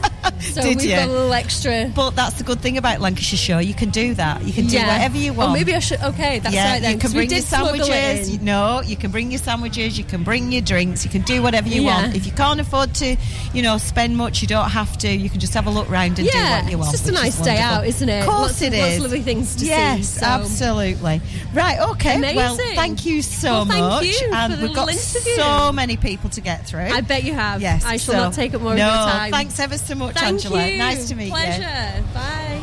So 0.51 0.61
Did 0.61 0.77
we've 0.77 0.89
you? 0.89 0.95
got 0.95 1.07
a 1.07 1.11
little 1.11 1.33
extra. 1.33 1.91
But 1.95 2.11
that's 2.11 2.35
the 2.35 2.43
good 2.43 2.59
thing 2.61 2.77
about 2.77 2.99
Lancashire 2.99 3.37
Show. 3.37 3.59
You 3.59 3.73
can 3.73 3.89
do 3.89 4.13
that. 4.15 4.43
You 4.43 4.51
can 4.51 4.67
do 4.67 4.75
Yeah. 4.75 4.87
whatever 4.87 5.17
you 5.17 5.33
want. 5.33 5.51
Oh, 5.51 5.53
maybe 5.53 5.73
I 5.75 5.79
should. 5.79 6.01
Okay, 6.01 6.39
that's 6.39 6.53
yeah, 6.53 6.73
right 6.73 6.81
then. 6.81 6.91
you 6.93 6.97
can 6.97 7.01
'cause 7.01 7.11
we 7.13 7.19
bring 7.19 7.29
your 7.29 7.39
did 7.39 7.47
smuggle 7.47 7.75
it 7.75 7.85
sandwiches. 7.85 8.27
in. 8.27 8.33
You, 8.33 8.39
no, 8.45 8.81
you 8.81 8.95
can 8.97 9.11
bring 9.11 9.31
your 9.31 9.39
sandwiches. 9.39 9.97
You 9.97 10.03
can 10.03 10.23
bring 10.23 10.51
your 10.51 10.61
drinks. 10.61 11.05
You 11.05 11.11
can 11.11 11.21
do 11.21 11.41
whatever 11.41 11.69
you 11.69 11.83
Yeah. 11.83 12.01
want. 12.01 12.15
If 12.15 12.25
you 12.25 12.31
can't 12.33 12.59
afford 12.59 12.93
to, 12.95 13.15
you 13.53 13.61
know, 13.61 13.77
spend 13.77 14.17
much, 14.17 14.41
you 14.41 14.47
don't 14.47 14.69
have 14.69 14.97
to. 14.99 15.09
You 15.09 15.29
can 15.29 15.39
just 15.39 15.53
have 15.53 15.67
a 15.67 15.69
look 15.69 15.89
round 15.89 16.19
and 16.19 16.27
do 16.29 16.37
Yeah, 16.37 16.61
what 16.63 16.71
you 16.71 16.77
want. 16.77 16.93
it's 16.93 17.01
just 17.03 17.09
a 17.09 17.13
which 17.13 17.19
is 17.29 17.37
nice 17.39 17.45
day 17.45 17.53
wonderful. 17.55 17.77
out, 17.77 17.87
isn't 17.87 18.09
it? 18.09 18.19
Of 18.21 18.25
course 18.27 18.41
Lots 18.41 18.61
it 18.61 18.73
of- 18.73 18.79
lots 18.79 18.95
of 18.95 19.01
lovely 19.03 19.21
things 19.21 19.53
to 19.55 19.59
see, 19.61 19.67
yes, 19.67 20.07
so- 20.19 20.25
absolutely. 20.25 21.21
Right. 21.53 21.79
Okay. 21.79 22.19
Well, 22.35 22.55
Amazing. 22.55 22.75
thank 22.75 23.05
you 23.05 23.21
so 23.21 23.51
Well, 23.51 23.65
thank 23.65 23.81
much. 23.85 24.05
you 24.05 24.29
for 24.29 24.35
and 24.35 24.53
the 24.53 24.65
we've 24.67 24.75
got 24.75 24.87
little 24.87 24.99
interview. 25.01 25.35
so 25.35 25.71
many 25.71 25.97
people 25.97 26.29
to 26.31 26.41
get 26.41 26.65
through. 26.67 26.89
I 26.91 27.01
bet 27.01 27.23
you 27.23 27.33
have. 27.33 27.61
Yes. 27.61 27.83
I 27.85 27.97
shall 27.97 28.13
so- 28.15 28.19
not 28.23 28.33
take 28.33 28.53
up 28.53 28.61
more 28.61 28.75
no, 28.75 28.87
of 28.87 28.93
your 28.95 29.13
time. 29.13 29.31
Thanks 29.31 29.59
ever 29.59 29.77
so 29.77 29.95
much, 29.95 30.15
Thank 30.15 30.30
Angela. 30.31 30.77
Nice 30.77 31.09
to 31.09 31.15
meet 31.15 31.25
you. 31.25 31.31
Pleasure. 31.31 32.03
Bye. 32.13 32.60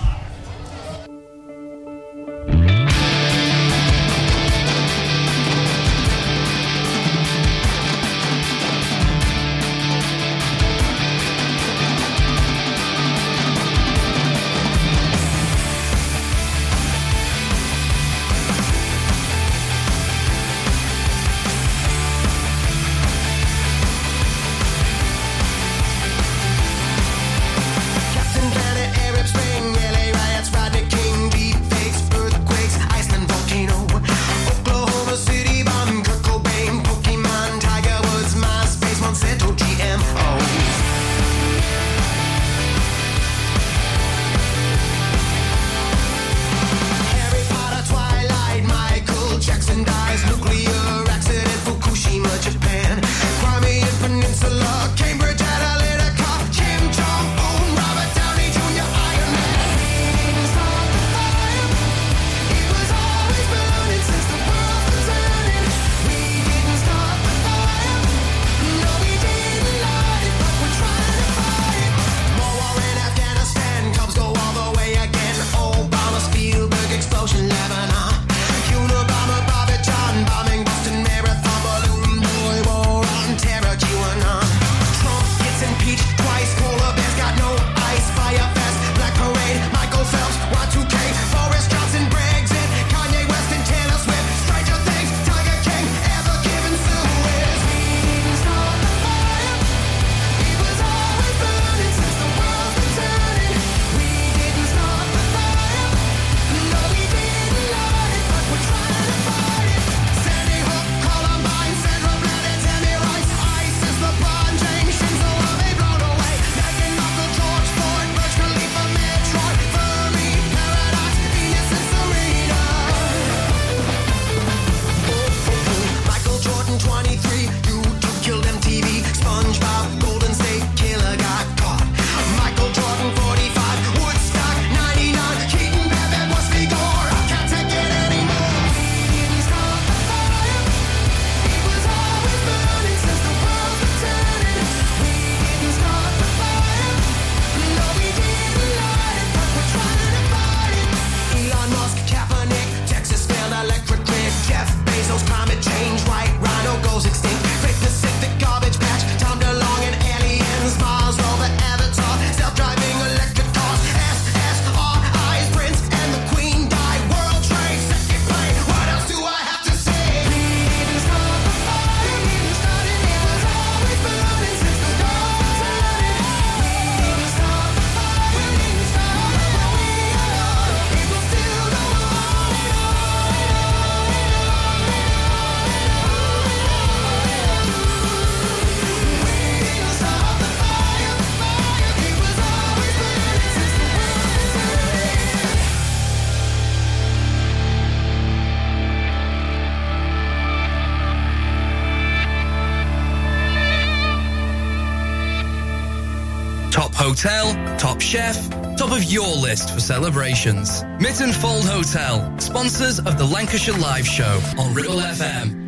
Chef, 208.08 208.48
top 208.78 208.90
of 208.90 209.04
your 209.04 209.36
list 209.36 209.74
for 209.74 209.80
celebrations. 209.80 210.82
Mytton 210.98 211.30
Fold 211.30 211.68
Hotel, 211.68 212.38
sponsors 212.40 212.98
of 213.00 213.18
the 213.18 213.24
Lancashire 213.26 213.76
Live 213.76 214.06
Show 214.06 214.40
on 214.58 214.72
Ribble 214.72 214.94
FM. 214.94 215.67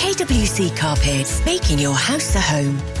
KWC 0.01 0.75
Carpets, 0.75 1.45
making 1.45 1.77
your 1.77 1.93
house 1.93 2.33
a 2.33 2.41
home. 2.41 3.00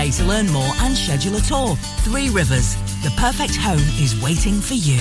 to 0.09 0.23
learn 0.25 0.51
more 0.51 0.73
and 0.79 0.97
schedule 0.97 1.35
a 1.35 1.41
tour. 1.41 1.75
Three 2.01 2.29
Rivers, 2.29 2.75
the 3.03 3.13
perfect 3.17 3.55
home 3.55 3.77
is 4.01 4.19
waiting 4.21 4.59
for 4.59 4.73
you. 4.73 4.97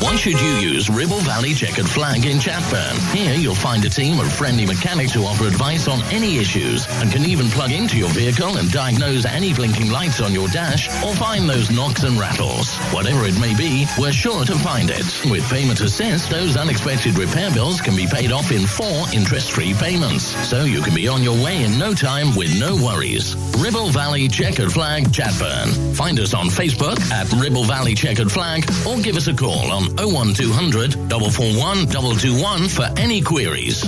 Why 0.00 0.16
should 0.16 0.38
you 0.40 0.70
use 0.70 0.90
Ribble 0.90 1.20
Valley 1.20 1.54
Checkered 1.54 1.88
Flag 1.88 2.26
in 2.26 2.38
Chatburn? 2.38 3.14
Here 3.14 3.34
you'll 3.34 3.54
find 3.54 3.84
a 3.84 3.88
team 3.88 4.20
of 4.20 4.30
friendly 4.30 4.66
mechanics 4.66 5.14
who 5.14 5.24
offer 5.24 5.46
advice 5.46 5.88
on 5.88 6.02
any 6.12 6.38
issues 6.38 6.86
and 7.00 7.10
can 7.10 7.24
even 7.24 7.46
plug 7.48 7.70
into 7.70 7.96
your 7.96 8.10
vehicle 8.10 8.58
and 8.58 8.70
diagnose 8.70 9.24
any 9.24 9.54
blinking 9.54 9.90
lights 9.90 10.20
on 10.20 10.32
your 10.32 10.48
dash 10.48 10.88
or 11.02 11.14
find 11.14 11.48
those 11.48 11.70
knocks 11.70 12.02
and 12.02 12.18
rattles. 12.18 12.76
Whatever 12.92 13.24
it 13.24 13.40
may 13.40 13.56
be, 13.56 13.86
we're 13.98 14.12
sure 14.12 14.44
to 14.44 14.54
find 14.56 14.90
it. 14.90 15.06
With 15.30 15.48
Payment 15.48 15.80
Assist, 15.80 16.28
those 16.30 16.58
unexpected 16.58 17.16
repair 17.16 17.50
bills 17.52 17.80
can 17.80 17.96
be 17.96 18.06
paid 18.06 18.32
off 18.32 18.52
in 18.52 18.66
four 18.66 19.06
interest-free 19.14 19.74
payments. 19.74 20.24
So 20.46 20.64
you 20.64 20.82
can 20.82 20.94
be 20.94 21.08
on 21.08 21.22
your 21.22 21.42
way 21.42 21.62
in 21.64 21.78
no 21.78 21.94
time 21.94 22.36
with 22.36 22.58
no 22.58 22.76
worries. 22.76 23.34
Ribble 23.56 23.90
Valley 23.90 24.28
Checkered 24.28 24.41
Flag 24.42 25.04
Chatburn. 25.04 25.94
Find 25.94 26.18
us 26.18 26.34
on 26.34 26.46
Facebook 26.46 26.98
at 27.12 27.32
Ribble 27.32 27.62
Valley 27.62 27.94
Checkered 27.94 28.30
Flag 28.30 28.68
or 28.84 28.98
give 29.00 29.16
us 29.16 29.28
a 29.28 29.34
call 29.34 29.70
on 29.70 29.84
01200 29.94 30.94
441 30.94 31.86
221 31.86 32.68
for 32.68 32.88
any 32.98 33.20
queries. 33.20 33.84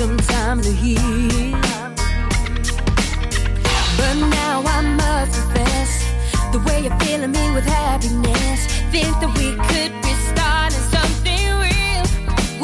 Some 0.00 0.16
time 0.16 0.62
to 0.62 0.72
heal. 0.72 1.52
But 3.98 4.14
now 4.30 4.62
I 4.64 4.80
must 4.96 5.34
confess, 5.38 5.92
the 6.52 6.58
way 6.60 6.84
you're 6.84 6.98
filling 7.00 7.32
me 7.32 7.50
with 7.54 7.66
happiness, 7.66 8.64
think 8.92 9.12
that 9.20 9.30
we 9.36 9.48
could 9.68 9.92
be 10.00 10.12
starting 10.30 10.84
something 10.96 11.44
real. 11.64 12.04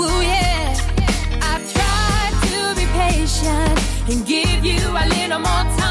Ooh 0.00 0.22
yeah, 0.22 0.80
I've 1.50 1.66
tried 1.74 2.34
to 2.48 2.74
be 2.80 2.86
patient 3.04 3.78
and 4.08 4.24
give 4.24 4.64
you 4.64 4.80
a 5.02 5.04
little 5.06 5.40
more 5.40 5.64
time. 5.76 5.85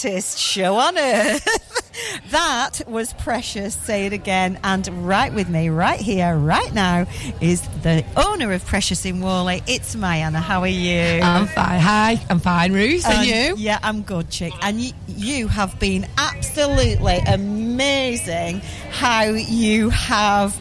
Greatest 0.00 0.38
show 0.38 0.76
on 0.76 0.96
earth. 0.96 2.22
that 2.30 2.82
was 2.86 3.12
Precious, 3.14 3.74
say 3.74 4.06
it 4.06 4.12
again. 4.12 4.60
And 4.62 4.86
right 5.08 5.32
with 5.34 5.48
me, 5.48 5.70
right 5.70 5.98
here, 5.98 6.36
right 6.36 6.72
now, 6.72 7.06
is 7.40 7.62
the 7.82 8.04
owner 8.16 8.52
of 8.52 8.64
Precious 8.64 9.04
in 9.04 9.20
Whalley. 9.20 9.60
It's 9.66 9.96
Mayanna. 9.96 10.36
How 10.36 10.60
are 10.60 10.68
you? 10.68 11.20
I'm 11.20 11.48
fine. 11.48 11.80
Hi, 11.80 12.20
I'm 12.30 12.38
fine, 12.38 12.72
Ruth. 12.72 13.04
And, 13.06 13.26
you? 13.26 13.56
Yeah, 13.56 13.80
I'm 13.82 14.02
good, 14.02 14.30
chick. 14.30 14.52
And 14.62 14.80
you, 14.80 14.92
you 15.08 15.48
have 15.48 15.80
been 15.80 16.06
absolutely 16.16 17.18
amazing 17.26 18.60
how 18.90 19.24
you 19.24 19.90
have 19.90 20.56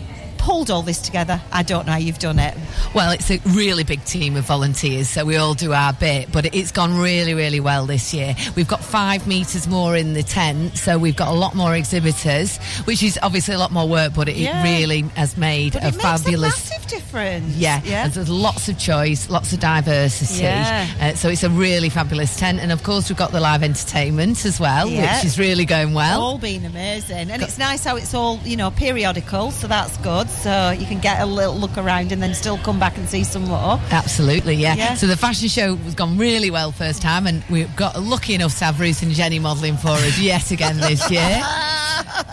pulled 0.48 0.72
all 0.72 0.82
this 0.82 1.02
together. 1.02 1.41
I 1.52 1.62
don't 1.62 1.86
know 1.86 1.91
how 1.91 1.98
you've 1.98 2.20
done 2.20 2.39
it. 2.39 2.56
Well, 2.93 3.12
it's 3.12 3.30
a 3.30 3.39
really 3.48 3.84
big 3.84 4.02
team 4.06 4.38
of 4.38 4.45
volunteers, 4.45 5.10
so 5.10 5.26
we 5.26 5.36
all 5.36 5.54
do 5.56 5.74
our 5.74 5.91
bit, 5.91 6.32
but 6.32 6.56
it's 6.56 6.72
gone 6.72 6.98
really, 6.98 7.34
really 7.34 7.60
well 7.60 7.86
this 7.86 8.14
year. 8.14 8.34
We've 8.56 8.68
got 8.68 8.82
five 8.82 9.28
metres 9.28 9.68
more 9.68 9.98
in 9.98 10.14
the 10.14 10.24
tent, 10.24 10.78
so 10.78 10.98
we've 10.98 11.18
got 11.18 11.28
a 11.28 11.34
lot 11.34 11.54
more 11.54 11.76
exhibitors, 11.76 12.56
which 12.86 13.04
is 13.04 13.20
obviously 13.22 13.56
a 13.56 13.60
lot 13.60 13.72
more 13.74 13.89
work, 13.89 14.14
but 14.16 14.30
it 14.30 14.38
Yeah. 14.38 14.64
really 14.64 15.02
has 15.16 15.36
made 15.36 15.74
But 15.74 15.84
a 15.84 15.91
fabulous. 15.91 16.54
a 16.54 16.72
massive 16.72 16.88
difference. 16.88 17.58
Yeah, 17.58 17.82
Yeah. 17.84 18.06
and 18.06 18.14
there's 18.14 18.30
lots 18.30 18.70
of 18.70 18.78
choice, 18.78 19.30
lots 19.30 19.52
of 19.52 19.60
diversity. 19.60 20.43
Yeah. 20.43 20.88
Uh, 21.02 21.14
so 21.16 21.28
it's 21.28 21.43
a 21.43 21.50
really 21.50 21.89
fabulous 21.89 22.38
tent, 22.38 22.62
and 22.62 22.72
of 22.72 22.84
course 22.84 23.10
we've 23.10 23.18
got 23.18 23.34
the 23.34 23.41
live 23.41 23.64
entertainment 23.64 24.45
as 24.45 24.62
well, 24.62 24.88
Yeah. 24.88 25.18
which 25.18 25.26
is 25.26 25.38
really 25.38 25.66
going 25.66 25.93
well. 25.93 26.22
all 26.22 26.38
been 26.38 26.64
amazing, 26.64 27.32
and 27.32 27.41
it's 27.41 27.58
nice 27.58 27.84
how 27.84 27.98
it's 27.98 28.14
all 28.14 28.39
you 28.45 28.56
know 28.56 28.72
periodical, 28.72 29.52
so 29.52 29.68
that's 29.68 29.98
good. 29.98 30.30
So 30.38 30.72
you 30.72 30.86
can 30.86 31.00
get 31.00 31.22
a 31.22 31.26
little 31.26 31.56
look 31.56 31.78
around 31.78 32.12
and 32.12 32.22
then 32.22 32.34
still 32.34 32.58
come 32.60 32.80
back 32.80 32.98
and 32.98 33.10
see 33.10 33.24
some 33.24 33.44
more. 33.46 33.80
Absolutely, 33.92 34.56
yeah. 34.56 34.76
Yeah. 34.76 34.94
So 34.96 35.08
the 35.08 35.18
fashion 35.18 35.48
show 35.50 35.76
has 35.76 35.96
gone 35.96 36.18
really 36.18 36.52
well 36.52 36.72
first 36.72 37.02
time, 37.02 37.28
and 37.28 37.44
we 37.50 37.64
got 37.76 38.02
lucky 38.02 38.34
enough 38.36 38.58
to 38.60 38.66
have 38.66 38.80
Ruth 38.80 39.02
and 39.02 39.12
Jenny 39.12 39.40
modelling 39.40 39.78
for 39.78 39.90
us 39.90 40.20
yet 40.20 40.52
again 40.52 40.78
this 40.78 41.10
year. 41.10 41.42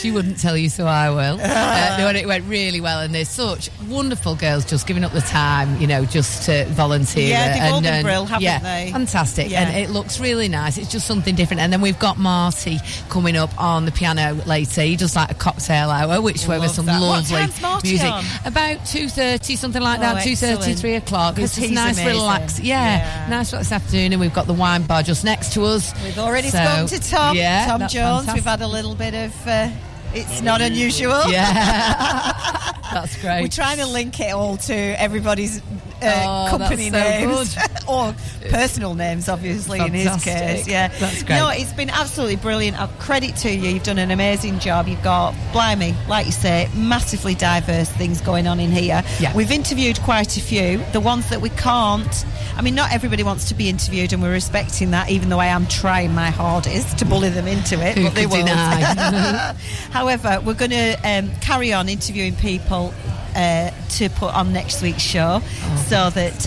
she 0.00 0.10
wouldn't 0.10 0.38
tell 0.40 0.56
you, 0.56 0.68
so 0.68 0.86
I 0.86 1.10
will. 1.10 1.38
Uh, 1.50 1.96
no, 1.98 2.08
and 2.08 2.16
it 2.16 2.26
went 2.26 2.44
really 2.48 2.80
well, 2.80 3.00
and 3.00 3.14
there's 3.14 3.28
such 3.28 3.70
wonderful 3.88 4.34
girls 4.34 4.64
just 4.64 4.86
giving 4.86 5.04
up 5.04 5.12
the 5.12 5.20
time, 5.20 5.80
you 5.80 5.86
know, 5.86 6.04
just 6.04 6.44
to 6.46 6.64
volunteer. 6.66 7.28
Yeah, 7.28 7.52
they've 7.64 7.72
all 7.72 7.80
been 7.80 7.92
and- 7.94 8.04
brill, 8.04 8.24
haven't 8.26 8.42
yeah, 8.42 8.58
they? 8.58 8.90
Fantastic, 8.92 9.50
Yeah. 9.50 9.62
and 9.62 9.76
it 9.76 9.90
looks 9.90 10.18
really 10.20 10.48
nice. 10.48 10.78
It's 10.78 10.90
just 10.90 11.06
something 11.06 11.34
different. 11.34 11.60
And 11.60 11.72
then 11.72 11.80
we've 11.80 11.98
got 11.98 12.18
Marty 12.18 12.78
coming 13.08 13.36
up 13.36 13.50
on 13.60 13.84
the 13.84 13.92
piano 13.92 14.34
later. 14.46 14.82
He 14.82 14.96
does 14.96 15.14
like 15.16 15.30
a 15.30 15.34
cocktail 15.34 15.90
hour, 15.90 16.20
which 16.20 16.46
Love 16.48 16.60
with 16.62 16.70
some 16.72 16.86
that. 16.86 17.00
Lovely 17.00 17.46
music. 17.84 18.10
on? 18.10 18.24
About 18.44 18.84
two 18.86 19.08
thirty, 19.08 19.56
something 19.56 19.82
like 19.82 19.98
Oh, 19.98 20.02
that. 20.02 20.24
Two 20.24 20.36
thirty, 20.36 20.74
three 20.74 20.94
o'clock. 20.94 21.38
It's 21.38 21.56
just 21.56 21.70
nice, 21.72 21.94
amazing. 21.98 22.06
relax. 22.20 22.60
Yeah, 22.60 22.96
Yeah. 22.98 23.28
nice 23.28 23.50
this 23.50 23.72
afternoon, 23.72 24.12
and 24.12 24.20
we've 24.20 24.34
got 24.34 24.46
the 24.46 24.54
wine 24.54 24.82
bar 24.84 25.02
just 25.02 25.24
next 25.24 25.52
to 25.54 25.64
us. 25.64 25.92
We've 26.04 26.18
already 26.18 26.48
So, 26.48 26.58
spoken 26.62 26.86
to 26.88 27.10
Tom. 27.10 27.36
Yeah, 27.36 27.66
Tom 27.66 27.80
Jones. 27.80 27.92
fantastic. 28.26 28.34
We've 28.34 28.44
had 28.44 28.62
a 28.62 28.66
little 28.68 28.94
bit 28.94 29.14
of. 29.14 29.46
Uh, 29.46 29.68
it's 30.14 30.42
not 30.42 30.60
unusual. 30.60 31.30
Yeah. 31.30 32.72
That's 32.92 33.20
great. 33.20 33.42
We're 33.42 33.48
trying 33.48 33.78
to 33.78 33.86
link 33.86 34.18
it 34.20 34.32
all 34.32 34.56
to 34.56 34.74
everybody's 34.74 35.62
uh, 36.02 36.46
Oh, 36.50 36.56
company 36.56 36.90
so 36.90 36.98
names 36.98 37.56
or 37.88 38.14
personal 38.50 38.94
names, 38.94 39.28
obviously 39.28 39.80
in 39.80 39.92
his 39.92 40.22
case. 40.22 40.66
Yeah, 40.68 40.88
That's 40.88 41.22
great. 41.22 41.36
No, 41.36 41.48
it's 41.48 41.72
been 41.72 41.90
absolutely 41.90 42.36
brilliant. 42.36 42.80
Uh, 42.80 42.86
credit 42.98 43.36
to 43.36 43.50
you. 43.50 43.70
You've 43.70 43.82
done 43.82 43.98
an 43.98 44.10
amazing 44.10 44.58
job. 44.58 44.88
You've 44.88 45.02
got, 45.02 45.34
blimey, 45.52 45.94
like 46.08 46.26
you 46.26 46.32
say, 46.32 46.68
massively 46.74 47.34
diverse 47.34 47.90
things 47.90 48.20
going 48.20 48.46
on 48.46 48.60
in 48.60 48.70
here. 48.70 49.02
Yeah. 49.18 49.34
We've 49.34 49.50
interviewed 49.50 50.00
quite 50.00 50.36
a 50.36 50.40
few. 50.40 50.78
The 50.92 51.00
ones 51.00 51.28
that 51.30 51.40
we 51.40 51.50
can't. 51.50 52.24
I 52.56 52.62
mean, 52.62 52.74
not 52.74 52.92
everybody 52.92 53.22
wants 53.22 53.48
to 53.48 53.54
be 53.54 53.68
interviewed, 53.68 54.12
and 54.12 54.22
we're 54.22 54.32
respecting 54.32 54.90
that. 54.90 55.10
Even 55.10 55.28
though 55.28 55.38
I 55.40 55.46
am 55.46 55.66
trying 55.66 56.14
my 56.14 56.30
hardest 56.30 56.98
to 56.98 57.04
bully 57.04 57.30
them 57.30 57.46
into 57.46 57.80
it, 57.80 57.96
Who 57.96 58.04
but 58.04 58.14
they 58.14 58.26
won't. 58.26 58.48
However, 59.90 60.40
we're 60.44 60.54
going 60.54 60.70
to 60.70 60.94
um, 61.04 61.30
carry 61.40 61.72
on 61.72 61.88
interviewing 61.88 62.34
people 62.36 62.92
uh, 63.34 63.70
to 63.98 64.08
put 64.10 64.32
on 64.34 64.52
next 64.52 64.82
week's 64.82 65.02
show, 65.02 65.40
Oh, 65.42 65.86
so 65.88 66.10
that 66.10 66.46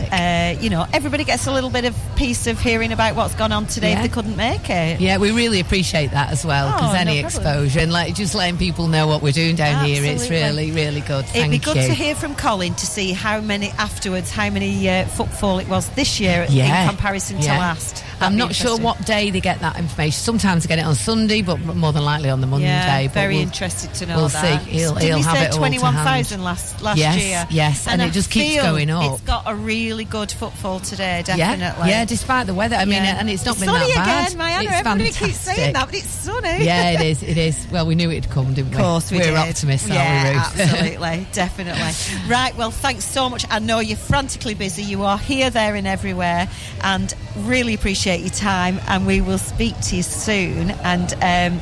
uh, 0.57 0.59
you 0.61 0.69
know 0.69 0.85
everybody 0.93 1.23
gets 1.23 1.47
a 1.47 1.51
little 1.51 1.69
bit 1.69 1.85
of 1.85 1.95
piece 2.15 2.47
of 2.47 2.59
hearing 2.59 2.91
about 2.91 3.15
what's 3.15 3.35
gone 3.35 3.51
on 3.51 3.65
today 3.67 3.91
Yeah. 3.91 3.97
if 3.97 4.01
they 4.03 4.09
couldn't 4.13 4.35
make 4.37 4.69
it. 4.69 4.99
Yeah, 5.01 5.17
we 5.17 5.31
really 5.31 5.59
appreciate 5.59 6.11
that 6.11 6.31
as 6.31 6.45
well 6.45 6.71
because 6.71 6.91
Oh, 6.93 6.97
any 6.97 7.21
no 7.21 7.25
exposure 7.27 7.79
and 7.79 7.91
like 7.91 8.15
just 8.15 8.35
letting 8.35 8.57
people 8.57 8.87
know 8.87 9.07
what 9.07 9.21
we're 9.21 9.31
doing 9.33 9.55
down 9.55 9.85
here, 9.85 10.03
it's 10.03 10.29
really, 10.29 10.71
really 10.71 11.01
good. 11.01 11.25
It'd 11.25 11.33
Thank 11.33 11.51
be 11.51 11.59
good 11.59 11.75
you. 11.77 11.87
to 11.87 11.93
hear 11.93 12.15
from 12.15 12.35
Colin 12.35 12.73
to 12.75 12.85
see 12.85 13.11
how 13.13 13.41
many 13.41 13.69
afterwards, 13.71 14.29
how 14.31 14.49
many 14.49 14.89
uh, 14.89 15.05
footfall 15.05 15.59
it 15.59 15.67
was 15.67 15.89
this 15.91 16.19
year 16.19 16.45
Yeah. 16.49 16.83
in 16.83 16.89
comparison 16.89 17.37
to 17.39 17.43
Yeah. 17.45 17.57
last. 17.59 18.03
I'm 18.21 18.37
not 18.37 18.55
sure 18.55 18.77
what 18.77 19.05
day 19.05 19.29
they 19.31 19.39
get 19.41 19.59
that 19.61 19.77
information. 19.77 20.11
Sometimes 20.13 20.63
they 20.63 20.67
get 20.67 20.79
it 20.79 20.85
on 20.85 20.95
Sunday, 20.95 21.41
but 21.41 21.59
more 21.59 21.91
than 21.91 22.03
likely 22.05 22.29
on 22.29 22.41
the 22.41 22.47
Monday. 22.47 22.67
Yeah, 22.67 23.07
very 23.09 23.35
we'll- 23.35 23.43
interested 23.43 23.93
to 23.95 24.05
know 24.05 24.15
We'll 24.17 24.29
that. 24.29 24.61
see. 24.63 24.69
He'll, 24.71 24.95
he'll 24.95 25.17
we 25.17 25.23
have 25.23 25.41
it 25.53 25.55
twenty-one 25.55 25.93
thousand 25.93 26.43
last 26.43 26.81
last 26.81 26.97
Yes, 26.97 27.17
year? 27.23 27.47
yes, 27.49 27.87
and 27.87 28.01
I 28.01 28.07
it 28.07 28.11
just 28.13 28.29
keeps 28.31 28.61
going 28.61 28.89
up. 28.89 29.13
It's 29.13 29.21
got 29.21 29.43
a 29.45 29.55
really 29.55 30.05
good 30.05 30.31
footfall 30.31 30.79
today, 30.79 31.23
definitely. 31.25 31.89
yeah, 31.89 32.05
despite 32.05 32.47
the 32.47 32.53
weather. 32.53 32.75
I 32.75 32.85
mean, 32.85 33.03
Yeah. 33.03 33.17
and 33.19 33.29
it's 33.29 33.45
not 33.45 33.51
It's 33.55 33.61
been 33.61 33.69
sunny 33.69 33.93
that 33.93 34.05
bad. 34.05 34.27
again, 34.27 34.37
Mariana. 34.37 34.63
It's 34.63 34.71
Everybody 34.73 35.03
fantastic. 35.11 35.27
keeps 35.27 35.39
saying 35.39 35.73
that, 35.73 35.85
but 35.85 35.95
it's 35.95 36.09
sunny. 36.09 36.65
yeah, 36.65 36.89
it 36.91 37.01
is. 37.11 37.23
It 37.23 37.37
is. 37.37 37.67
Well, 37.71 37.85
we 37.85 37.95
knew 37.95 38.11
it'd 38.11 38.29
come, 38.29 38.53
didn't 38.53 38.71
we? 38.71 38.75
Of 38.77 38.81
course 38.81 39.11
we 39.11 39.17
We're 39.17 39.23
did. 39.25 39.35
optimists, 39.35 39.87
yeah, 39.89 40.23
aren't 40.25 40.29
we, 40.55 40.61
Ruth? 40.63 40.71
absolutely, 40.71 41.27
definitely. 41.33 42.29
Right, 42.31 42.55
well, 42.57 42.71
thanks 42.71 43.05
so 43.05 43.29
much. 43.29 43.45
I 43.49 43.59
know 43.59 43.79
you're 43.79 43.97
frantically 43.97 44.53
busy. 44.53 44.83
You 44.83 45.03
are 45.03 45.17
here, 45.17 45.49
there, 45.49 45.75
and 45.75 45.87
everywhere, 45.87 46.47
and 46.81 47.13
really 47.37 47.73
appreciate 47.73 48.02
your 48.11 48.29
time. 48.29 48.79
And 48.87 49.05
we 49.07 49.21
will 49.21 49.37
speak 49.37 49.79
to 49.81 49.95
you 49.95 50.03
soon. 50.03 50.71
And 50.83 51.13
um, 51.21 51.59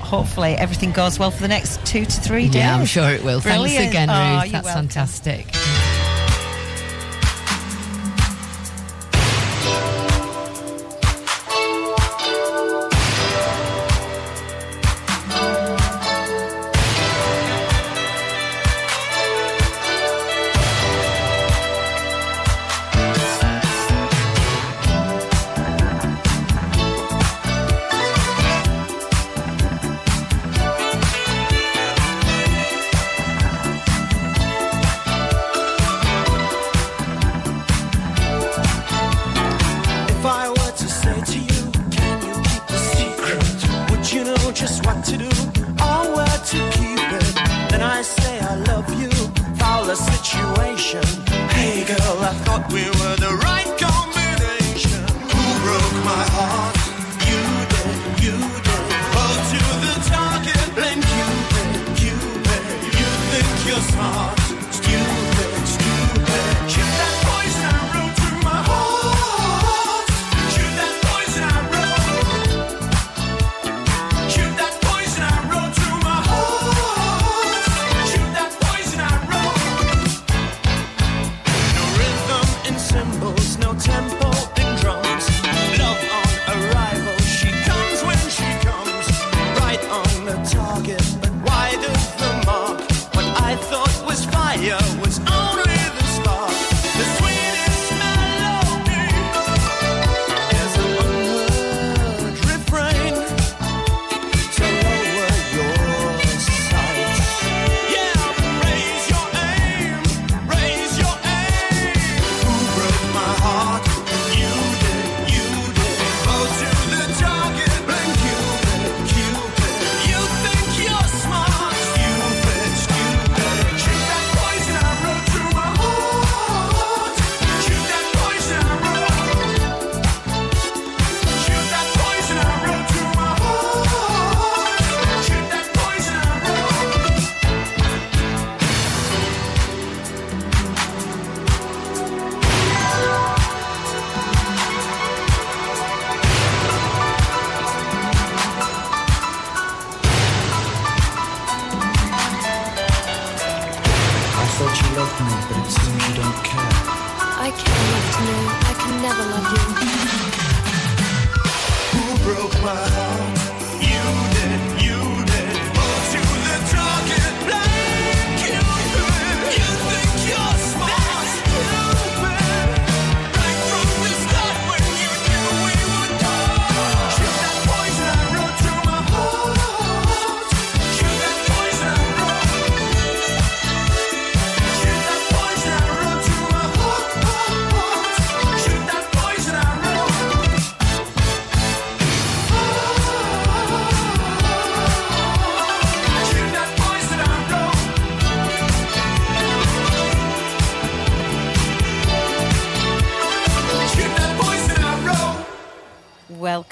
hopefully, 0.00 0.52
everything 0.52 0.92
goes 0.92 1.18
well 1.18 1.30
for 1.30 1.40
the 1.42 1.48
next 1.48 1.84
two 1.86 2.04
to 2.04 2.20
three 2.20 2.44
days. 2.46 2.56
yeah, 2.56 2.76
I'm 2.76 2.86
sure 2.86 3.10
it 3.10 3.24
will. 3.24 3.40
Brilliant. 3.40 3.76
Thanks 3.76 3.90
again, 3.90 4.10
Oh, 4.10 4.34
Ruth. 4.42 4.44
you're 4.44 4.52
That's 4.52 4.64
welcome. 4.66 4.88
fantastic. 4.88 5.87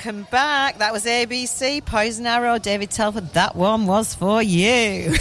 Welcome 0.06 0.28
back. 0.30 0.78
That 0.78 0.92
was 0.92 1.04
ABC, 1.04 1.84
Poison 1.84 2.26
Arrow, 2.26 2.58
David 2.58 2.92
Telford. 2.92 3.28
That 3.32 3.56
one 3.56 3.88
was 3.88 4.14
for 4.14 4.40
you. 4.40 5.16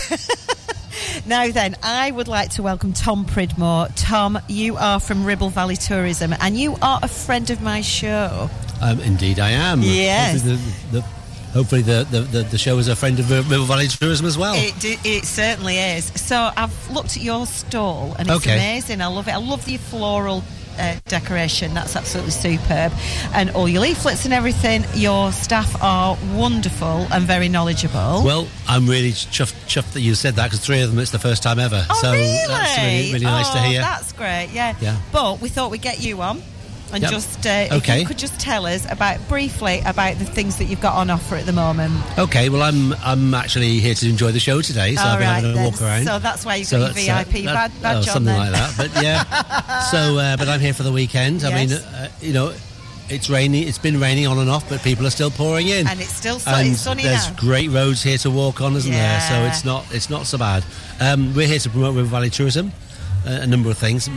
now 1.26 1.48
then, 1.48 1.76
I 1.82 2.12
would 2.12 2.28
like 2.28 2.52
to 2.52 2.62
welcome 2.62 2.94
Tom 2.94 3.26
Pridmore. 3.26 3.88
Tom, 3.96 4.38
you 4.48 4.78
are 4.78 5.00
from 5.00 5.26
Ribble 5.26 5.50
Valley 5.50 5.76
Tourism 5.76 6.36
and 6.40 6.56
you 6.56 6.78
are 6.84 7.00
a 7.02 7.08
friend 7.08 7.50
of 7.50 7.64
my 7.64 7.82
show. 7.82 8.48
Um, 8.80 9.00
indeed, 9.00 9.40
I 9.40 9.50
am. 9.50 9.82
Yes. 9.82 10.44
Hopefully, 10.44 10.56
the, 10.56 10.92
the, 10.92 11.02
hopefully 11.54 11.82
the, 11.82 12.22
the, 12.32 12.44
the, 12.44 12.58
show 12.60 12.78
is 12.78 12.88
a 12.88 12.96
friend 12.96 13.18
of 13.20 13.32
Ribble 13.32 13.66
Valley 13.66 13.88
Tourism 13.88 14.28
as 14.28 14.38
well. 14.38 14.54
It, 14.56 15.04
it 15.04 15.26
certainly 15.26 15.80
is. 15.80 16.06
So 16.14 16.52
I've 16.56 16.92
looked 16.92 17.18
at 17.18 17.24
your 17.24 17.48
stall 17.48 18.14
and 18.20 18.30
it's 18.30 18.38
Okay. 18.38 18.54
amazing. 18.54 19.02
I 19.02 19.08
love 19.08 19.28
it. 19.28 19.34
I 19.34 19.38
love 19.38 19.66
the 19.66 19.78
floral 19.78 20.44
uh, 20.78 20.96
decoration. 21.08 21.74
That's 21.74 21.96
absolutely 21.96 22.32
superb. 22.32 22.92
And 23.34 23.50
all 23.52 23.68
your 23.68 23.82
leaflets 23.82 24.26
and 24.26 24.34
everything. 24.34 24.84
Your 24.94 25.32
staff 25.32 25.82
are 25.82 26.18
wonderful 26.34 27.08
and 27.12 27.24
very 27.26 27.50
knowledgeable. 27.50 28.24
Well, 28.24 28.48
I'm 28.68 28.88
really 28.88 29.12
chuffed, 29.12 29.54
chuffed 29.68 29.94
that 29.94 30.02
you 30.02 30.16
said 30.16 30.36
that 30.36 30.46
because 30.46 30.60
three 30.66 30.82
of 30.82 30.90
them 30.90 31.00
it's 31.00 31.12
the 31.12 31.20
first 31.20 31.44
time 31.44 31.60
ever. 31.60 31.86
Oh, 31.90 32.00
so 32.02 32.12
really? 32.12 32.28
that's 32.48 32.78
really, 32.78 33.14
really 33.14 33.26
nice 33.26 33.50
to 33.50 33.60
Oh, 33.60 33.64
hear. 33.64 33.82
That's 33.82 34.14
great, 34.14 34.50
yeah. 34.54 34.76
Yeah. 34.82 34.98
But 35.12 35.42
we 35.42 35.50
thought 35.50 35.72
we'd 35.72 35.82
get 35.82 36.02
you 36.02 36.22
on 36.22 36.42
and 36.96 37.04
Yep. 37.04 37.12
just, 37.12 37.46
uh, 37.46 37.68
if 37.72 37.88
you 38.00 38.06
could 38.06 38.18
just 38.18 38.40
tell 38.40 38.66
us 38.66 38.86
about 38.90 39.20
briefly 39.28 39.82
about 39.86 40.18
the 40.18 40.26
things 40.26 40.56
that 40.58 40.66
you've 40.66 40.82
got 40.82 40.96
on 40.96 41.10
offer 41.10 41.36
at 41.36 41.46
the 41.46 41.52
moment. 41.54 41.94
Okay, 42.18 42.50
well, 42.50 42.64
I'm 42.64 42.94
I'm 43.04 43.34
actually 43.34 43.80
here 43.80 43.94
to 43.94 44.10
enjoy 44.10 44.32
the 44.32 44.40
show 44.40 44.62
today, 44.62 44.96
so 44.96 45.02
All 45.04 45.10
I've 45.10 45.20
been 45.20 45.28
right 45.28 45.36
having 45.36 45.52
a 45.52 45.54
then. 45.54 45.64
walk 45.66 45.82
around. 45.82 46.06
So 46.06 46.20
that's 46.20 46.46
why 46.46 46.56
you've 46.56 46.68
So 46.68 46.80
got 46.80 46.96
your 46.96 47.06
that's, 47.06 47.28
uh, 47.28 47.32
VIP 47.32 47.46
that- 47.46 47.54
bad, 47.54 47.82
badge 47.82 47.96
oh, 47.96 47.98
on 48.00 48.04
something 48.06 48.36
like 48.36 48.52
that. 48.54 48.74
But 48.78 49.04
yeah, 49.04 49.82
so 49.92 50.18
uh, 50.18 50.38
but 50.38 50.48
I'm 50.50 50.60
here 50.62 50.74
for 50.74 50.84
the 50.84 50.92
weekend. 50.92 51.44
I 51.44 51.54
mean, 51.54 51.72
uh, 51.74 52.08
you 52.22 52.34
know, 52.34 52.54
it's 53.10 53.30
rainy. 53.30 53.64
It's 53.64 53.78
been 53.78 54.00
raining 54.00 54.26
on 54.26 54.40
and 54.40 54.50
off, 54.50 54.68
but 54.68 54.82
people 54.82 55.06
are 55.06 55.12
still 55.12 55.30
pouring 55.30 55.68
in, 55.68 55.88
And 55.88 56.00
it's 56.02 56.14
still 56.14 56.40
sun- 56.40 56.60
and 56.62 56.72
it's 56.72 56.82
sunny 56.82 57.04
there's 57.04 57.28
now. 57.30 57.36
great 57.38 57.70
roads 57.70 58.02
here 58.02 58.18
to 58.20 58.32
walk 58.32 58.62
on, 58.62 58.76
isn't 58.76 58.92
there? 58.92 59.22
So 59.30 59.44
it's 59.46 59.64
not 59.66 59.86
it's 59.92 60.10
not 60.10 60.26
so 60.26 60.38
bad. 60.38 60.64
Um, 61.00 61.34
we're 61.36 61.48
here 61.48 61.60
to 61.60 61.70
promote 61.70 61.96
Ribble 61.96 62.10
Valley 62.10 62.30
tourism, 62.32 62.72
uh, 63.28 63.32
a 63.42 63.48
number 63.48 63.70
of 63.70 63.78
things. 63.78 64.10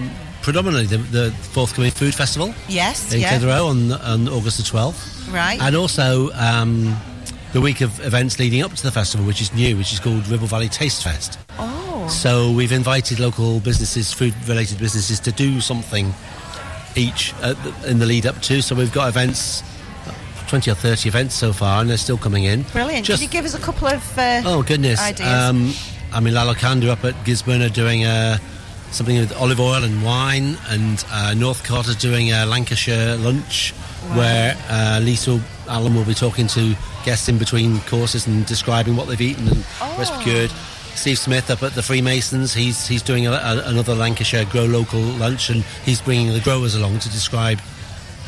Predominantly 0.48 0.86
the, 0.96 0.96
the 0.96 1.30
forthcoming 1.30 1.90
food 1.90 2.14
festival 2.14 2.54
Yes, 2.70 3.12
in 3.12 3.20
yeah. 3.20 3.28
Clitheroe 3.36 3.66
on 3.66 3.92
on 3.92 4.28
August 4.30 4.56
the 4.56 4.62
12th. 4.62 5.30
Right. 5.30 5.60
And 5.60 5.76
also 5.76 6.30
um, 6.32 6.96
the 7.52 7.60
week 7.60 7.82
of 7.82 8.00
events 8.00 8.38
leading 8.38 8.62
up 8.62 8.72
to 8.72 8.82
the 8.82 8.90
festival, 8.90 9.26
which 9.26 9.42
is 9.42 9.52
new, 9.52 9.76
which 9.76 9.92
is 9.92 10.00
called 10.00 10.26
Ribble 10.26 10.46
Valley 10.46 10.70
Taste 10.70 11.04
Fest. 11.04 11.38
Oh. 11.58 12.08
So 12.08 12.50
we've 12.50 12.72
invited 12.72 13.20
local 13.20 13.60
businesses, 13.60 14.10
food-related 14.14 14.78
businesses, 14.78 15.20
to 15.20 15.32
do 15.32 15.60
something 15.60 16.14
each 16.96 17.34
the, 17.42 17.74
in 17.86 17.98
the 17.98 18.06
lead 18.06 18.24
up 18.24 18.40
to. 18.44 18.62
So 18.62 18.74
we've 18.74 18.90
got 18.90 19.08
events, 19.08 19.62
twenty 20.46 20.70
or 20.70 20.76
thirty 20.76 21.10
events 21.10 21.34
so 21.34 21.52
far, 21.52 21.82
and 21.82 21.90
they're 21.90 21.98
still 21.98 22.16
coming 22.16 22.44
in. 22.44 22.62
Brilliant. 22.72 23.04
Just- 23.04 23.20
Could 23.20 23.28
you 23.28 23.32
give 23.38 23.44
us 23.44 23.54
a 23.54 23.60
couple 23.60 23.86
of 23.88 24.18
uh, 24.18 24.40
Oh 24.46 24.62
goodness! 24.62 24.98
ideas? 24.98 25.28
Um, 25.28 25.72
I 26.10 26.20
mean, 26.20 26.32
La 26.32 26.50
Locanda 26.50 26.88
up 26.88 27.04
at 27.04 27.12
Gisburn 27.26 27.60
are 27.62 27.68
doing 27.68 28.06
uh, 28.06 28.38
something 28.90 29.18
with 29.18 29.32
olive 29.36 29.60
oil 29.60 29.84
and 29.84 30.02
wine, 30.04 30.56
and 30.68 31.04
uh, 31.10 31.34
Northcote 31.36 31.88
is 31.88 31.96
doing 31.96 32.32
a 32.32 32.46
Lancashire 32.46 33.16
lunch 33.16 33.72
where 34.14 34.56
uh, 34.70 35.00
Lisa 35.02 35.40
Allen 35.68 35.94
will 35.94 36.04
be 36.04 36.14
talking 36.14 36.46
to 36.48 36.74
guests 37.04 37.28
in 37.28 37.38
between 37.38 37.80
courses 37.80 38.26
and 38.26 38.46
describing 38.46 38.96
what 38.96 39.06
they've 39.08 39.20
eaten 39.20 39.46
and 39.48 39.58
what's 39.96 40.10
Oh. 40.10 40.14
procured. 40.14 40.50
Steve 40.94 41.18
Smith 41.18 41.48
up 41.50 41.62
at 41.62 41.74
the 41.74 41.82
Freemasons, 41.82 42.52
he's 42.54 42.88
he's 42.88 43.02
doing 43.02 43.26
a, 43.28 43.32
a, 43.32 43.62
another 43.66 43.94
Lancashire 43.94 44.44
Grow 44.46 44.64
Local 44.64 45.00
lunch, 45.00 45.48
and 45.48 45.62
he's 45.84 46.00
bringing 46.00 46.32
the 46.32 46.40
growers 46.40 46.74
along 46.74 46.98
to 47.00 47.08
describe 47.10 47.60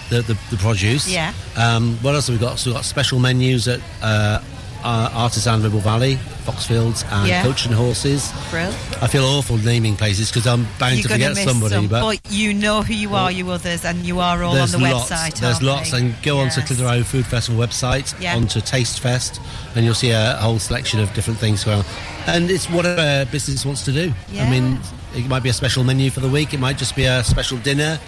the, 0.09 0.23
the, 0.23 0.39
the 0.51 0.57
produce. 0.57 1.09
Yeah. 1.09 1.33
Um, 1.57 1.97
what 2.03 2.15
else 2.15 2.29
have 2.29 2.37
we 2.39 2.47
got? 2.47 2.59
So 2.61 2.71
we've 2.71 2.77
got 2.77 2.85
special 2.85 3.19
menus 3.19 3.67
at 3.67 3.81
uh, 4.03 4.41
uh, 4.85 5.11
Artisan 5.15 5.63
Ribble 5.63 5.81
Valley, 5.81 6.17
Foxfields, 6.45 7.05
and 7.13 7.29
Yeah. 7.29 7.43
Coach 7.43 7.67
and 7.67 7.75
Horses. 7.75 8.33
Brill. 8.51 8.73
I 9.03 9.07
feel 9.07 9.25
awful 9.25 9.59
naming 9.59 9.97
places 9.97 10.31
because 10.31 10.47
I'm 10.47 10.67
bound 10.79 10.95
You're 10.97 11.03
to 11.05 11.09
forget 11.09 11.37
somebody. 11.37 11.75
some, 11.75 11.89
but 11.89 12.19
you 12.31 12.55
know 12.55 12.83
who 12.83 12.95
you 12.95 13.15
are, 13.15 13.31
you 13.31 13.51
others, 13.51 13.85
and 13.85 14.05
you 14.07 14.21
are 14.21 14.43
all 14.43 14.57
on 14.59 14.71
the 14.71 14.79
lots. 14.79 15.11
website. 15.11 15.35
There's 15.41 15.63
lots, 15.63 15.91
they? 15.91 15.99
and 15.99 16.15
go 16.23 16.39
onto 16.39 16.61
Yes. 16.61 16.67
Clitheroe 16.69 17.03
Food 17.05 17.27
Festival 17.27 17.61
website, 17.65 18.15
Yeah. 18.21 18.37
onto 18.37 18.61
Taste 18.61 19.01
Fest, 19.01 19.41
and 19.75 19.85
you'll 19.85 19.95
see 19.95 20.11
a 20.11 20.37
whole 20.41 20.59
selection 20.59 21.01
of 21.01 21.13
different 21.15 21.39
things 21.39 21.65
going 21.65 21.79
on. 21.81 21.85
And 22.27 22.51
it's 22.51 22.69
whatever 22.71 23.27
business 23.31 23.65
wants 23.65 23.85
to 23.85 23.93
do. 23.93 24.13
Yeah. 24.33 24.45
I 24.45 24.51
mean, 24.51 24.79
it 25.15 25.27
might 25.29 25.43
be 25.43 25.49
a 25.49 25.53
special 25.55 25.85
menu 25.85 26.11
for 26.11 26.21
the 26.21 26.29
week. 26.29 26.55
It 26.55 26.61
might 26.61 26.79
just 26.79 26.95
be 26.97 27.05
a 27.05 27.23
special 27.25 27.59
dinner. 27.59 27.99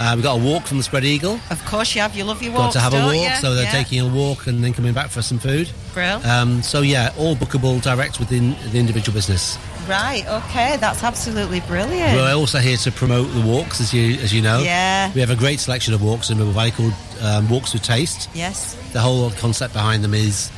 Uh, 0.00 0.12
we've 0.14 0.22
got 0.24 0.40
a 0.40 0.42
walk 0.42 0.62
from 0.64 0.78
the 0.78 0.82
Spread 0.82 1.04
Eagle. 1.04 1.38
Of 1.50 1.62
course, 1.66 1.94
you 1.94 2.00
have. 2.00 2.16
You 2.16 2.24
love 2.24 2.42
your 2.42 2.52
walk. 2.52 2.62
Got 2.62 2.72
to 2.72 2.80
have 2.80 2.94
a 2.94 3.04
walk, 3.04 3.14
you? 3.14 3.36
so 3.36 3.54
they're 3.54 3.64
Yeah. 3.64 3.70
taking 3.70 4.00
a 4.00 4.06
walk 4.08 4.46
and 4.46 4.64
then 4.64 4.72
coming 4.72 4.94
back 4.94 5.10
for 5.10 5.20
some 5.20 5.38
food. 5.38 5.68
Brill. 5.92 6.24
Um, 6.26 6.62
so 6.62 6.80
yeah, 6.80 7.12
all 7.18 7.36
bookable 7.36 7.82
direct 7.82 8.18
within 8.18 8.56
the 8.72 8.78
individual 8.78 9.14
business. 9.14 9.58
Right. 9.86 10.26
Okay. 10.26 10.78
That's 10.78 11.04
absolutely 11.04 11.60
brilliant. 11.60 12.14
We're 12.16 12.34
also 12.34 12.60
here 12.60 12.78
to 12.78 12.90
promote 12.92 13.30
the 13.34 13.42
walks, 13.42 13.78
as 13.82 13.92
you 13.92 14.14
as 14.22 14.32
you 14.32 14.40
know. 14.40 14.60
Yeah. 14.60 15.12
We 15.14 15.20
have 15.20 15.30
a 15.30 15.36
great 15.36 15.60
selection 15.60 15.92
of 15.92 16.02
walks 16.02 16.30
in 16.30 16.38
Ribble 16.38 16.52
Valley 16.52 16.70
called 16.70 16.94
um, 17.20 17.50
Walks 17.50 17.74
with 17.74 17.82
Taste. 17.82 18.30
Yes. 18.32 18.76
The 18.94 19.00
whole 19.00 19.30
concept 19.32 19.74
behind 19.74 20.02
them 20.02 20.14
is 20.14 20.50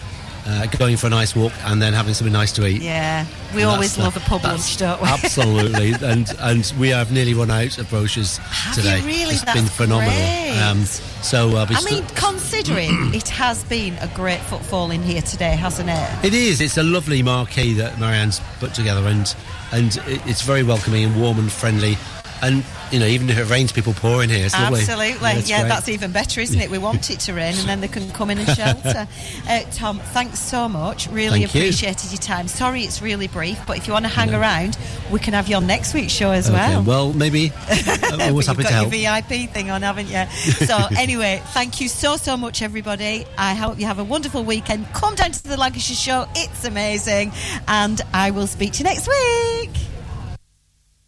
uh, 0.46 0.66
going 0.78 0.96
for 0.96 1.06
a 1.06 1.10
nice 1.10 1.36
walk 1.36 1.52
and 1.66 1.80
then 1.80 1.92
having 1.92 2.14
something 2.14 2.32
nice 2.32 2.52
to 2.52 2.66
eat. 2.66 2.82
Yeah. 2.82 3.26
We 3.54 3.62
And 3.62 3.70
always 3.70 3.96
love 3.98 4.14
the- 4.14 4.20
a 4.20 4.22
pub 4.24 4.44
lunch, 4.44 4.76
don't 4.76 5.00
we? 5.00 5.08
Absolutely, 5.08 5.92
and 6.02 6.28
and 6.40 6.72
we 6.78 6.88
have 6.88 7.12
nearly 7.12 7.34
run 7.34 7.50
out 7.50 7.78
of 7.78 7.88
brochures 7.90 8.38
Have 8.38 8.74
today. 8.74 9.00
really? 9.02 9.34
It's 9.34 9.44
That's 9.44 9.60
been 9.60 9.68
phenomenal. 9.68 10.58
Um, 10.62 10.84
so 10.84 11.50
be. 11.66 11.74
I 11.76 11.82
mean, 11.84 12.04
considering 12.14 13.14
it 13.14 13.28
has 13.28 13.62
been 13.64 13.94
a 14.00 14.08
great 14.14 14.40
footfall 14.40 14.90
in 14.90 15.02
here 15.02 15.22
today, 15.22 15.54
hasn't 15.56 15.90
it? 15.90 16.24
It 16.24 16.34
is. 16.34 16.60
It's 16.60 16.76
a 16.78 16.82
lovely 16.82 17.22
marquee 17.22 17.74
that 17.74 17.98
Marianne's 18.00 18.40
put 18.58 18.74
together, 18.74 19.06
and 19.06 19.34
and 19.72 19.96
it's 20.26 20.42
very 20.42 20.62
welcoming 20.62 21.04
and 21.04 21.20
warm 21.20 21.38
and 21.38 21.52
friendly. 21.52 21.96
And 22.42 22.64
you 22.90 22.98
know, 22.98 23.06
even 23.06 23.30
if 23.30 23.38
it 23.38 23.44
rains, 23.48 23.70
people 23.72 23.94
pour 23.94 24.22
in 24.22 24.28
here. 24.28 24.44
It's. 24.46 24.54
Absolutely. 24.54 25.40
Yeah, 25.44 25.60
great. 25.60 25.68
that's 25.68 25.88
even 25.88 26.10
better, 26.12 26.40
isn't 26.40 26.60
it? 26.60 26.70
We 26.70 26.78
want 26.78 27.08
it 27.10 27.20
to 27.20 27.32
rain 27.34 27.54
and 27.56 27.68
then 27.68 27.80
they 27.80 27.88
can 27.88 28.10
come 28.10 28.30
in 28.30 28.38
and 28.38 28.48
shelter. 28.56 29.06
uh, 29.48 29.60
Tom, 29.72 29.98
thanks 30.00 30.40
so 30.40 30.68
much. 30.68 31.06
Really 31.08 31.40
Thank 31.42 31.54
you. 31.54 31.60
appreciated 31.62 32.10
your 32.10 32.18
time. 32.20 32.48
Sorry 32.48 32.82
it's 32.82 33.00
really 33.00 33.28
brief, 33.28 33.58
but 33.66 33.76
if 33.78 33.86
you 33.86 33.92
want 33.92 34.04
to 34.04 34.10
hang 34.10 34.34
around, 34.34 34.76
we 35.10 35.18
can 35.20 35.34
have 35.34 35.48
you 35.48 35.56
on 35.56 35.66
next 35.66 35.94
week's 35.94 36.12
show 36.12 36.32
as 36.32 36.48
Okay, 36.50 36.58
well. 36.58 36.82
well, 36.82 37.12
maybe. 37.12 37.52
I'm 37.68 38.20
always 38.20 38.46
happy 38.46 38.58
you've 38.58 38.66
to 38.68 38.72
got 38.74 38.90
help. 38.90 38.92
your 38.92 39.12
VIP 39.22 39.50
thing 39.50 39.70
on, 39.70 39.82
haven't 39.82 40.08
you? 40.08 40.24
So 40.66 40.78
anyway, 40.98 41.40
thank 41.54 41.80
you 41.80 41.88
so 41.88 42.16
so 42.16 42.36
much, 42.36 42.60
everybody. 42.62 43.24
I 43.38 43.54
hope 43.54 43.78
you 43.78 43.86
have 43.86 43.98
a 43.98 44.04
wonderful 44.04 44.42
weekend. 44.44 44.86
Come 44.94 45.14
down 45.14 45.32
to 45.32 45.42
the 45.42 45.56
Lancashire 45.56 45.96
show; 45.96 46.26
it's 46.34 46.64
amazing, 46.64 47.32
and 47.68 48.00
I 48.12 48.30
will 48.32 48.46
speak 48.46 48.72
to 48.74 48.78
you 48.78 48.84
next 48.84 49.08
week. 49.08 49.70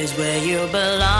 is 0.00 0.16
where 0.16 0.38
you 0.38 0.66
belong. 0.68 1.19